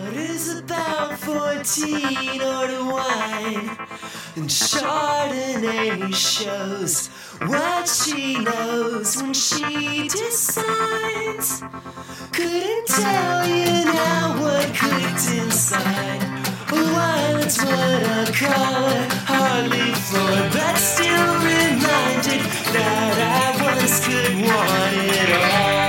[0.03, 3.77] What is about 14 or wine?
[4.35, 7.09] And Chardonnay shows
[7.47, 11.61] what she knows when she decides.
[12.31, 16.52] Couldn't tell you now what cooked inside.
[19.25, 22.41] Hardly floored, but still reminded
[22.73, 25.82] that I once could want it all.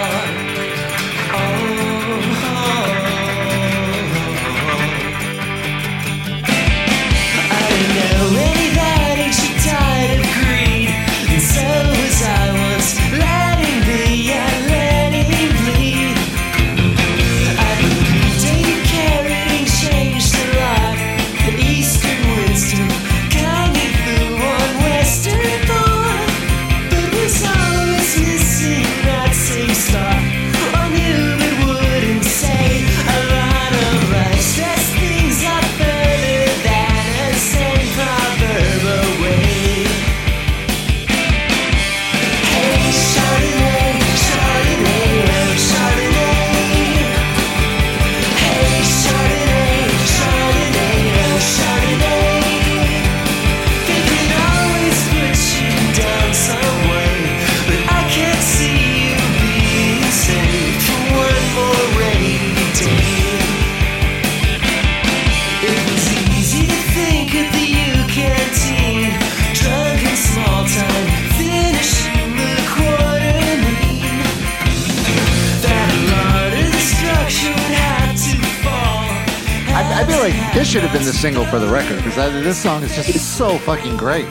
[82.45, 84.27] This song is just so fucking great.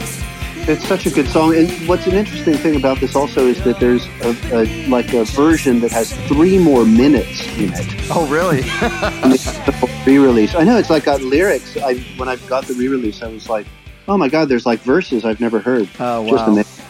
[0.65, 3.79] It's such a good song, and what's an interesting thing about this also is that
[3.79, 8.07] there's a, a like a version that has three more minutes in it.
[8.11, 8.61] Oh, really?
[8.61, 10.53] the re-release.
[10.53, 11.75] I know it's like got lyrics.
[11.77, 13.65] I when I got the re-release, I was like,
[14.07, 15.89] oh my god, there's like verses I've never heard.
[15.99, 16.53] Oh, Just wow.
[16.53, 16.85] amazing.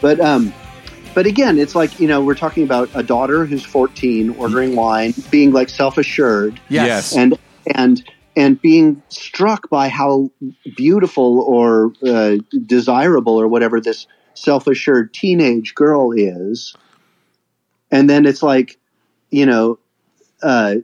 [0.00, 0.54] But um,
[1.14, 5.12] but again, it's like you know we're talking about a daughter who's 14 ordering wine,
[5.30, 7.14] being like self-assured, Yes.
[7.14, 7.38] and
[7.74, 8.02] and
[8.36, 10.30] and being struck by how
[10.76, 12.36] beautiful or uh,
[12.66, 16.74] desirable or whatever this self-assured teenage girl is,
[17.90, 18.78] and then it's like,
[19.30, 19.78] you know,
[20.42, 20.76] uh,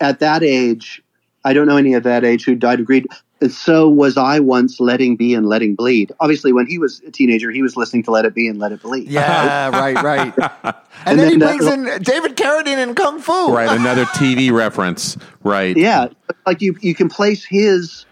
[0.00, 1.02] at that age,
[1.44, 3.06] I don't know any of that age who died of greed.
[3.48, 6.12] So was I once letting be and letting bleed.
[6.20, 8.72] Obviously, when he was a teenager, he was listening to Let It Be and Let
[8.72, 9.08] It Bleed.
[9.08, 10.74] Yeah, right, right.
[11.04, 13.52] And, And then, he then brings in David Carradine in Kung Fu.
[13.52, 16.06] right another tv reference right Yeah,
[16.46, 18.06] like you, you can place his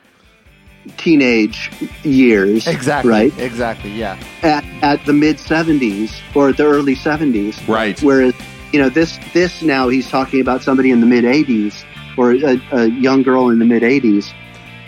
[0.97, 1.71] teenage
[2.03, 3.11] years Exactly.
[3.11, 3.93] right Exactly.
[3.93, 4.19] Yeah.
[4.43, 8.01] at, at the mid 70s or the early 70s Right.
[8.03, 8.35] whereas
[8.73, 11.85] you know this this now he's talking about somebody in the mid 80s
[12.17, 14.33] or a, a young girl in the mid 80s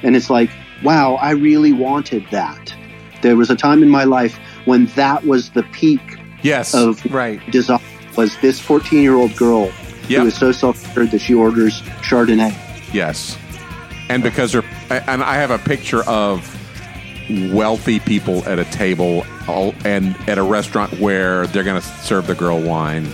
[0.02, 0.50] and it's like
[0.82, 2.74] wow i really wanted that
[3.22, 6.00] there was a time in my life when that was the peak
[6.42, 7.40] yes of Right.
[7.50, 7.78] desire
[8.16, 9.70] was this 14 year old girl
[10.08, 10.20] Yep.
[10.22, 12.52] who is so self-assured that she orders chardonnay
[12.92, 13.38] Yes.
[14.10, 16.46] And because they're, and I have a picture of
[17.52, 22.26] wealthy people at a table all, and at a restaurant where they're going to serve
[22.26, 23.06] the girl wine.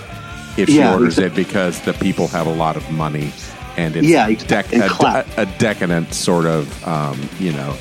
[0.56, 3.30] if she Yeah, orders it because the people have a lot of money
[3.78, 7.76] and it's Yeah, dec- And a, a decadent sort of um, you know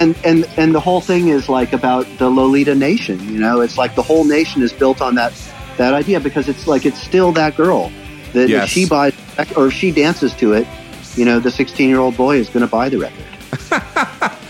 [0.00, 3.18] and and and the whole thing is like about the Lolita Nation.
[3.32, 5.32] You know, it's like the whole nation is built on that
[5.76, 7.90] that idea because it's like it's still that girl
[8.32, 8.64] that Yes.
[8.64, 9.14] if she buys
[9.56, 10.66] or if she dances to it,
[11.16, 13.25] you know, the 16 year old boy is going to buy the record.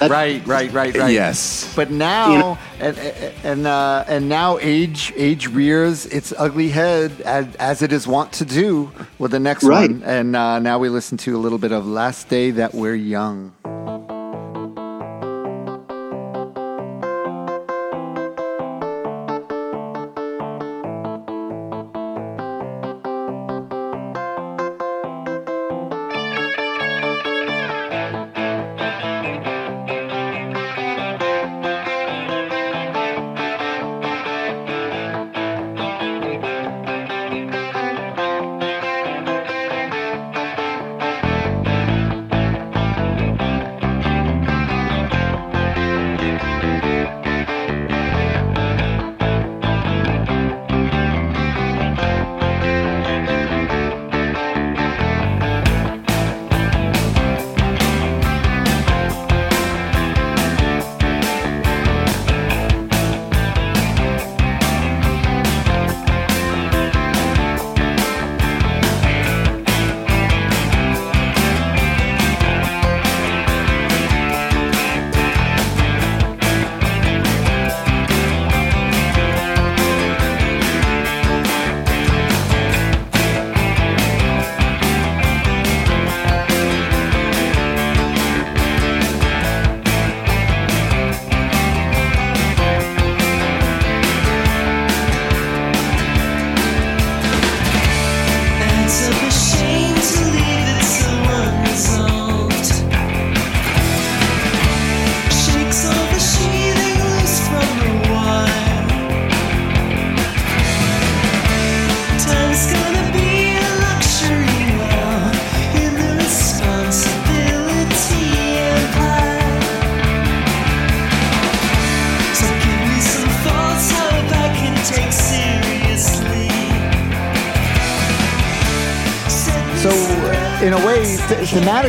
[0.00, 1.12] Right, right, right, right.
[1.12, 2.98] yes But now, You know- and
[3.44, 8.32] and uh, and now, age age rears its ugly head as, as it is wont
[8.32, 9.90] to do with the next Right.
[9.90, 10.02] one.
[10.04, 13.52] And uh, now we listen to a little bit of "Last Day That We're Young."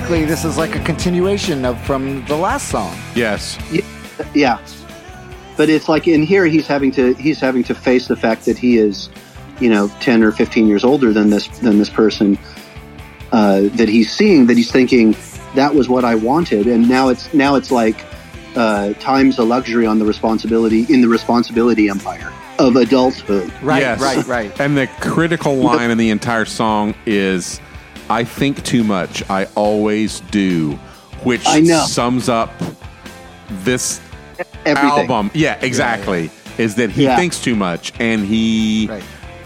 [0.08, 2.96] Th- this is like a continuation of from the last song.
[3.16, 3.58] yes
[4.34, 4.60] Yeah,
[5.56, 8.58] but it's like in here he's having to he's having to face the fact that
[8.58, 9.10] he is,
[9.60, 12.38] you know, 10 or 15 years older than this than this person
[13.32, 14.48] uh, that he's seeing.
[14.48, 15.16] That he's thinking
[15.56, 18.04] that was what I wanted, and now it's now it's like
[18.56, 23.52] uh, time's a luxury on the responsibility in the responsibility empire of adulthood.
[23.62, 24.02] Right, Yes.
[24.02, 24.60] right, right.
[24.60, 27.60] And the critical line in the entire song is
[28.10, 29.28] I think too much.
[29.30, 30.74] I always do,
[31.24, 31.86] which I know.
[31.86, 32.52] sums up
[33.64, 34.00] this
[34.66, 34.90] Everything.
[34.90, 35.32] album.
[35.34, 36.30] Yeah, exactly.
[36.58, 37.16] Is that he Yeah.
[37.18, 39.04] thinks too much and he Right.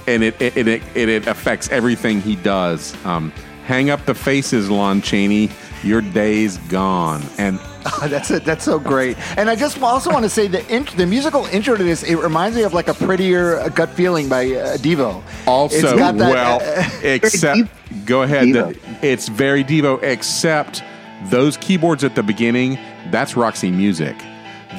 [0.07, 2.93] and it it, it, it it affects everything he does.
[3.05, 3.31] Um,
[3.67, 5.49] hang up the faces, Lon Chaney.
[5.83, 7.21] Your day's gone.
[7.38, 7.59] And
[8.07, 8.43] that's it.
[8.45, 9.17] That's so great.
[9.37, 12.03] And I just also want to say the int- the musical intro to this.
[12.03, 15.23] It reminds me of like a prettier uh, gut feeling by uh, Devo.
[15.47, 17.61] Also, It's got that- well, except
[18.05, 18.53] go ahead.
[18.53, 20.83] The- it's very Devo, except
[21.25, 22.77] those keyboards at the beginning.
[23.09, 24.15] That's Roxy Music.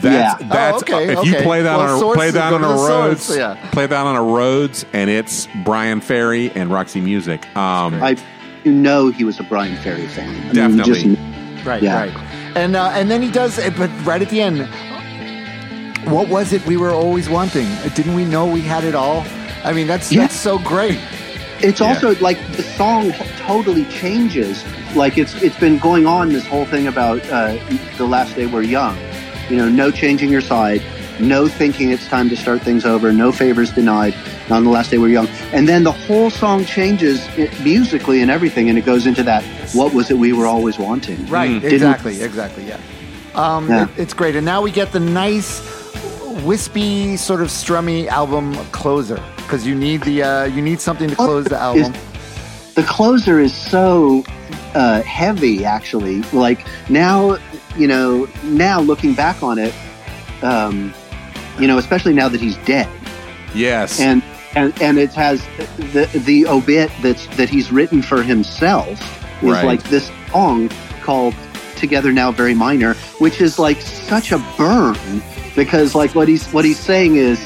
[0.00, 0.48] That's Yeah.
[0.48, 1.42] that's Oh, okay, if you okay.
[1.44, 3.70] play that Well, on a source- play that on a the Rhodes, source, yeah.
[3.72, 7.44] play that on a Rhodes, and it's Bryan Ferry and Roxy Music.
[7.56, 8.16] Um, I
[8.64, 10.28] you know he was a Bryan Ferry fan.
[10.30, 11.16] I mean, Definitely.
[11.16, 12.00] just- Right, Yeah.
[12.00, 12.12] right.
[12.54, 14.68] And uh, and then he does, it, but right at the end,
[16.12, 17.66] what was it we were always wanting?
[17.94, 19.24] Didn't we know we had it all?
[19.64, 20.22] I mean, that's Yeah.
[20.22, 20.98] that's so great.
[21.60, 21.88] It's Yeah.
[21.88, 24.64] also like the song totally changes.
[24.94, 27.56] Like it's it's been going on this whole thing about uh,
[27.96, 28.96] the last day we're young.
[29.48, 30.82] You know, no changing your side,
[31.23, 34.15] no thinking it's time to start things over, no favors denied.
[34.51, 38.31] On the last day we're young, and then the whole song changes it, musically and
[38.31, 39.43] everything, and it goes into that.
[39.74, 41.24] What was it we were always wanting?
[41.28, 42.78] Right, Didn't- exactly, exactly, yeah.
[43.35, 43.85] Um, Yeah.
[43.85, 44.36] it- it's great.
[44.36, 45.62] And now we get the nice,
[46.44, 51.16] wispy, sort of strummy album closer because you need the uh, you need something to
[51.16, 51.93] close the album.
[52.74, 54.24] the closer is so
[54.74, 57.36] uh, heavy actually like now
[57.77, 59.74] you know now looking back on it
[60.43, 60.93] um,
[61.58, 62.88] you know especially now that he's dead
[63.54, 64.22] yes, and
[64.54, 65.44] and and it has
[65.92, 69.00] the the obit that's that he's written for himself
[69.42, 69.64] is Right.
[69.64, 70.70] like this song
[71.02, 71.34] called
[71.76, 74.96] together now very minor which is like such a burn
[75.56, 77.44] because like what he's what he's saying is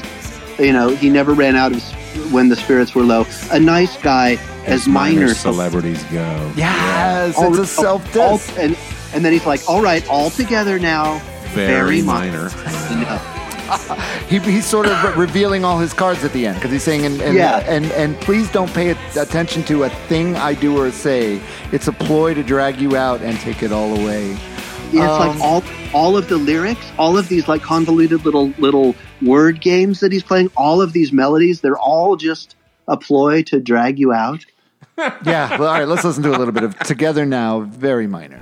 [0.59, 1.83] you know he never ran out of
[2.31, 3.25] when the spirits were low.
[3.51, 5.35] A nice guy as, minor.
[5.35, 6.51] celebrities go.
[6.55, 8.57] Yes, All- it's a self all- diss.
[8.57, 8.75] and
[9.13, 11.19] and then he's like, "All right, all together now."
[11.53, 12.49] Very minor.
[12.65, 13.21] minor.
[14.27, 17.05] He, he's sort of re- revealing all his cards at the end because he's saying,
[17.05, 17.59] and, and, Yeah.
[17.59, 21.41] and, and please don't pay attention to a thing I do or say.
[21.71, 24.31] It's a ploy to drag you out and take it all away.
[24.91, 25.63] Yeah, it's Um, like all
[25.93, 30.23] all of the lyrics, all of these like convoluted little little word games that he's
[30.23, 32.55] playing, all of these melodies, they're all just
[32.89, 34.43] a ploy to drag you out.
[35.23, 38.39] Yeah, well, all right, let's listen to a little bit of Together Now, very minor.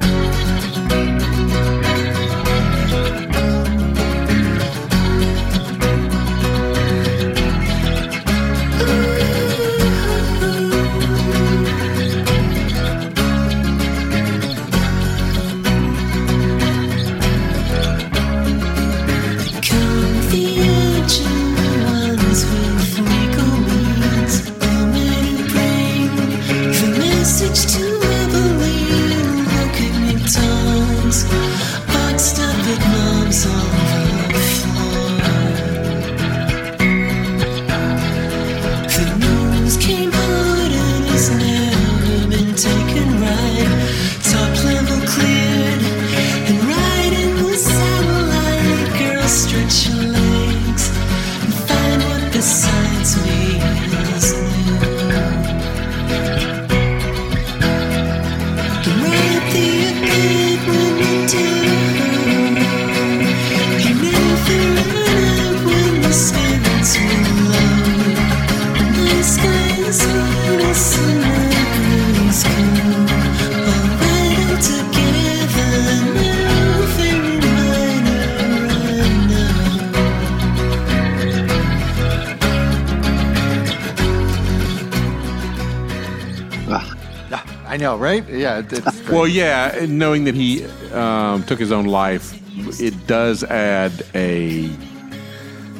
[88.55, 89.09] Yeah, it's.
[89.09, 92.33] Well, yeah, and knowing that he um, took his own life,
[92.81, 94.69] it does add a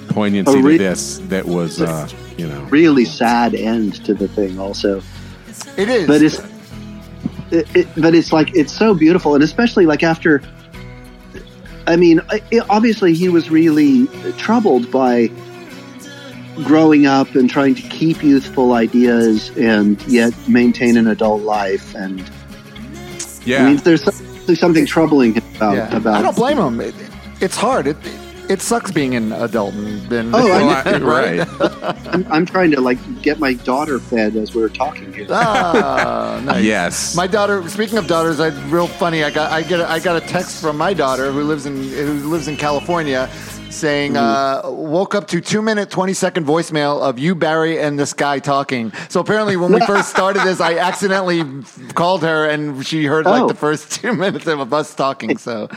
[0.10, 2.08] poignancy A re- to this that was, uh,
[2.38, 5.02] you know, Really sad end to the thing, also.
[5.78, 6.08] it is.
[6.08, 6.40] But it's
[7.52, 10.42] it, it, but it's like it's so beautiful, and especially like after.
[11.88, 12.20] I mean,
[12.52, 14.08] it, obviously he was really
[14.38, 15.30] troubled by
[16.64, 21.94] growing up and trying to keep youthful ideas and yet maintain an adult life.
[21.94, 22.28] And
[23.46, 23.64] yeah.
[23.64, 25.96] I mean, there's something, something troubling about yeah.
[25.96, 26.16] about.
[26.16, 26.80] I don't blame him.
[26.82, 26.96] It,
[27.42, 27.88] it's hard.
[27.88, 27.98] It,
[28.48, 30.34] it sucks being an adult and been.
[30.36, 31.08] Oh, I Well, know.
[31.10, 32.08] I- right.
[32.14, 35.26] I'm, I'm trying to like get my daughter fed as we're talking here.
[35.32, 36.64] Ah, nice.
[36.64, 37.16] Yes.
[37.16, 37.68] My daughter.
[37.70, 39.24] Speaking of daughters, I real funny.
[39.24, 41.76] I got I get a, I got a text from my daughter who lives in
[41.76, 43.28] who lives in California,
[43.70, 48.14] saying uh, woke up to two minute twenty second voicemail of you Barry and this
[48.14, 48.92] guy talking.
[49.10, 51.44] So apparently, when we first started this, I accidentally
[51.94, 53.48] called her and she heard like Oh.
[53.48, 55.38] the first two minutes of us talking.
[55.38, 55.68] So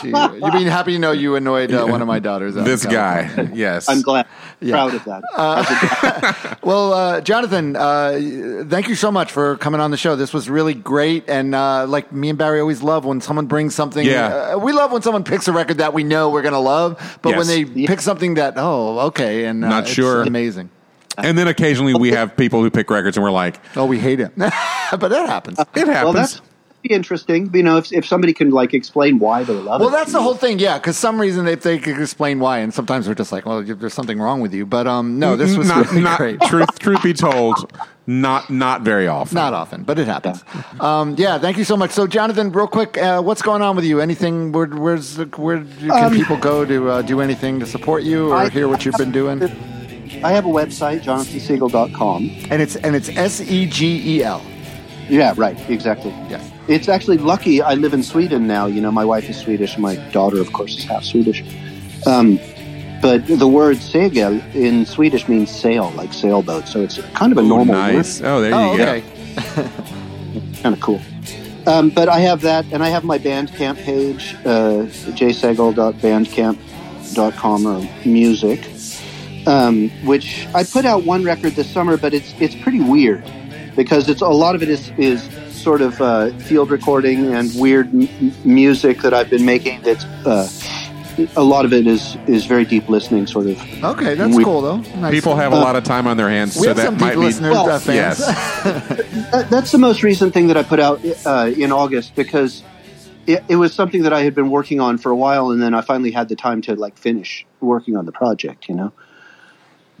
[0.00, 2.54] she, you'd be happy to know you annoyed uh, one of my daughters.
[2.54, 3.88] this guy, yes.
[3.88, 4.26] I'm glad,
[4.60, 4.74] Yeah.
[4.74, 5.22] proud of that.
[5.38, 6.58] As a dad.
[6.62, 10.16] Well, uh, Jonathan, uh, thank you so much for coming on the show.
[10.16, 13.74] This was really great, and uh, like me and Barry always love when someone brings
[13.74, 14.06] something.
[14.06, 14.54] Yeah.
[14.54, 17.36] uh, we love when someone picks a record that we know we're gonna love, but
[17.36, 17.86] when they Yeah.
[17.88, 20.22] pick something that oh okay, and uh, Not it's sure.
[20.22, 20.68] amazing.
[21.18, 24.20] And then occasionally we have people who pick records and we're like, Oh, we hate
[24.20, 24.52] it, but
[25.08, 25.58] that happens.
[25.58, 25.88] it happens.
[26.04, 26.40] well, that's
[26.82, 27.50] be interesting.
[27.54, 29.84] You know, if, if somebody can like explain why they love it.
[29.84, 30.78] Well, that's the whole thing, yeah.
[30.78, 33.94] Because some reason if they could explain why, and sometimes we're just like, well, there's
[33.94, 34.66] something wrong with you.
[34.66, 36.40] But um, no, this was not, really not great.
[36.42, 36.68] truth.
[36.78, 37.72] Truth be told,
[38.06, 39.34] not not very often.
[39.34, 40.42] Not often, but it happens.
[40.80, 41.90] Um, yeah, thank you so much.
[41.90, 44.00] So, Jonathan, real quick, uh, what's going on with you?
[44.00, 44.52] Anything?
[44.52, 48.48] Where, where's where can people go to uh, do anything to support you or I-
[48.48, 49.42] hear what you've been doing?
[50.24, 52.30] I have a website, jonathansegel.com.
[52.50, 54.42] And it's and it's S E G E L.
[55.08, 56.10] Yeah, right, exactly.
[56.28, 56.50] Yes.
[56.70, 58.66] It's actually lucky I live in Sweden now.
[58.66, 61.42] You know, my wife is Swedish, my daughter, of course, is half Swedish.
[62.06, 62.38] Um,
[63.02, 66.68] but the word segel in Swedish means sail, like sailboat.
[66.68, 68.06] So it's kind of a Ooh, normal word.
[68.22, 69.02] Oh, there Oh, you okay.
[70.62, 71.00] kind of cool.
[71.66, 74.86] Um, but I have that, and I have my Bandcamp page, uh,
[75.18, 78.64] jsegel.bandcamp.com or music,
[79.48, 83.24] um, which I put out one record this summer, but it's it's pretty weird
[83.74, 85.28] because it's a lot of it is is
[85.62, 89.82] sort of uh, field recording and weird m- m- music that I've been making.
[89.82, 90.48] That's uh,
[91.36, 93.84] a lot of it is is very deep listening, sort of.
[93.84, 94.76] Okay, that's We- cool though.
[95.00, 95.12] Nice.
[95.12, 97.10] People have a lot of time on their hands, we so have that some might
[97.10, 98.20] deep be listeners, Well, uh, fans.
[98.20, 98.56] yes.
[99.32, 102.62] That, that's the most recent thing that I put out uh, in August because
[103.26, 105.72] it, it was something that I had been working on for a while, and then
[105.74, 108.68] I finally had the time to like finish working on the project.
[108.68, 108.92] You know.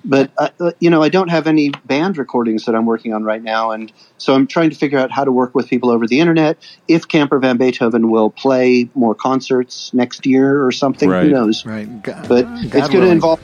[0.04, 3.24] But uh, uh, you know, I don't have any band recordings that I'm working on
[3.24, 6.06] right now, and so I'm trying to figure out how to work with people over
[6.06, 6.58] the internet.
[6.88, 11.24] If Camper Van Beethoven will play more concerts next year or something, Right.
[11.24, 11.64] who knows?
[11.66, 12.02] Right.
[12.02, 13.40] Go- But God it's going to involve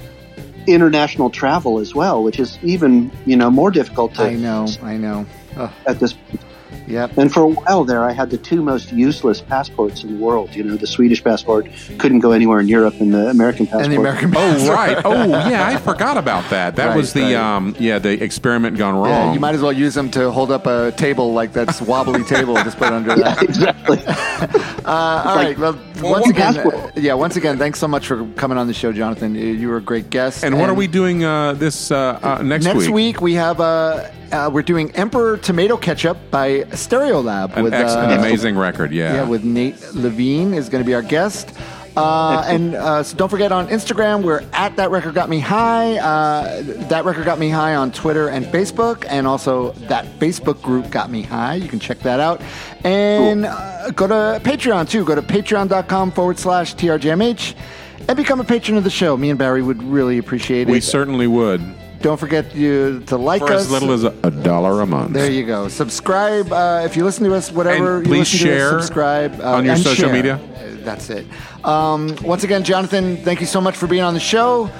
[0.67, 4.67] international travel as well, which is even you know more difficult to I know.
[4.83, 5.27] I know.
[5.57, 6.15] Ugh, at this.
[6.87, 7.17] Yep.
[7.19, 10.55] And for a while there, I had the two most useless passports in the world.
[10.55, 11.69] You know, the Swedish passport
[11.99, 13.85] couldn't go anywhere in Europe, and the American passport.
[13.85, 14.31] And the American.
[14.33, 14.71] passport.
[14.71, 14.99] Oh right.
[15.05, 16.77] Oh yeah, I forgot about that.
[16.77, 17.35] That Right, was the right.
[17.35, 19.07] um yeah the experiment gone wrong.
[19.09, 22.25] Yeah, you might as well use them to hold up a table like that's wobbly
[22.25, 22.55] table.
[22.57, 23.43] Just put it under that.
[23.43, 23.99] exactly.
[24.07, 25.49] Uh, all right.
[25.49, 25.73] like Well,
[26.03, 26.75] one once again, passport.
[26.75, 27.15] uh, yeah.
[27.15, 29.35] Once again, thanks so much for coming on the show, Jonathan.
[29.35, 30.45] You you were a great guest.
[30.45, 32.85] And what are we doing uh, this uh, uh, next, Next week?
[32.87, 37.75] Next week we have uh, uh, we're doing Emperor Tomato Ketchup by Stereolab An, with
[37.75, 38.93] ex- uh, an amazing record.
[38.93, 39.15] Yeah.
[39.15, 41.53] Yeah, with Nate Levine is going to be our guest.
[41.97, 45.97] Uh, and uh, so don't forget on Instagram, we're at That Record Got Me High.
[45.97, 50.91] Uh, that Record Got Me High on Twitter and Facebook, and also that Facebook group
[50.91, 51.55] Got Me High.
[51.55, 52.41] You can check that out.
[52.85, 55.05] And uh, go to Patreon too.
[55.05, 57.55] Go to patreon.com forward slash TRJMH
[58.09, 59.17] and become a patron of the show.
[59.17, 60.73] Me and Barry would really appreciate it.
[60.73, 61.63] we certainly would.
[62.07, 63.63] Don't forget you to like For us.
[63.63, 65.13] as little as a, a dollar a month.
[65.13, 65.67] There you go.
[65.67, 67.51] Subscribe uh, if you listen to us.
[67.51, 70.13] Whatever And you please listen to us, share subscribe uh, on your and social share.
[70.13, 70.35] media.
[70.37, 71.27] Uh, That's it.
[71.65, 74.71] Um, once again, Jonathan, thank you so much for being on the show.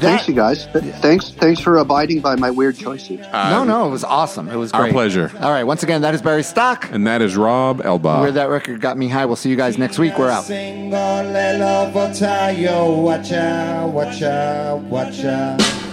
[0.00, 0.66] Thanks, you guys.
[0.72, 3.20] Th- Thanks, thanks for abiding by my weird choices.
[3.32, 4.48] no, no, it was awesome.
[4.48, 4.92] It was Our great.
[4.94, 5.30] pleasure.
[5.40, 6.90] All right, once again, that is Barry Stock.
[6.90, 8.20] And that is Rob Elba.
[8.20, 9.26] Where that record got me high.
[9.26, 10.18] We'll see you guys next week.
[10.18, 10.44] We're out.
[10.44, 15.89] Sing all love yo, watch out, watch out, watch out.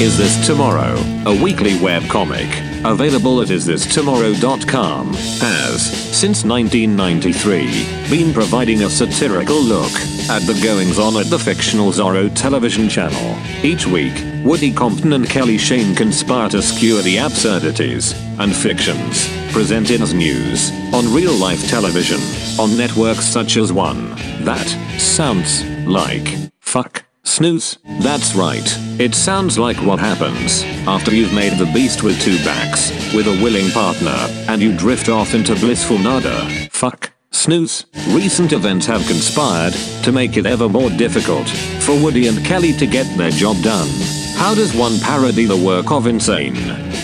[0.00, 0.94] Is This Tomorrow,
[1.26, 2.46] a weekly web comic,
[2.84, 5.82] available at isthistomorrow.com, has,
[6.16, 9.90] since 1993, been providing a satirical look
[10.30, 13.36] at the goings on at the fictional Zorro television channel.
[13.64, 14.14] Each week,
[14.44, 20.70] Woody Compton and Kelly Shane conspire to skewer the absurdities and fictions presented as news
[20.94, 22.20] on real life television
[22.60, 24.10] on networks such as One.
[24.44, 26.28] That sounds like
[26.60, 27.07] fuck.
[27.28, 27.78] Snooze.
[28.00, 28.66] That's right.
[28.98, 33.40] It sounds like what happens after you've made the beast with two backs, with a
[33.42, 34.16] willing partner,
[34.48, 36.48] and you drift off into blissful nada.
[36.70, 37.12] Fuck.
[37.30, 37.84] Snooze.
[38.08, 41.46] Recent events have conspired to make it ever more difficult
[41.80, 43.88] for Woody and Kelly to get their job done.
[44.36, 46.54] How does one parody the work of insane,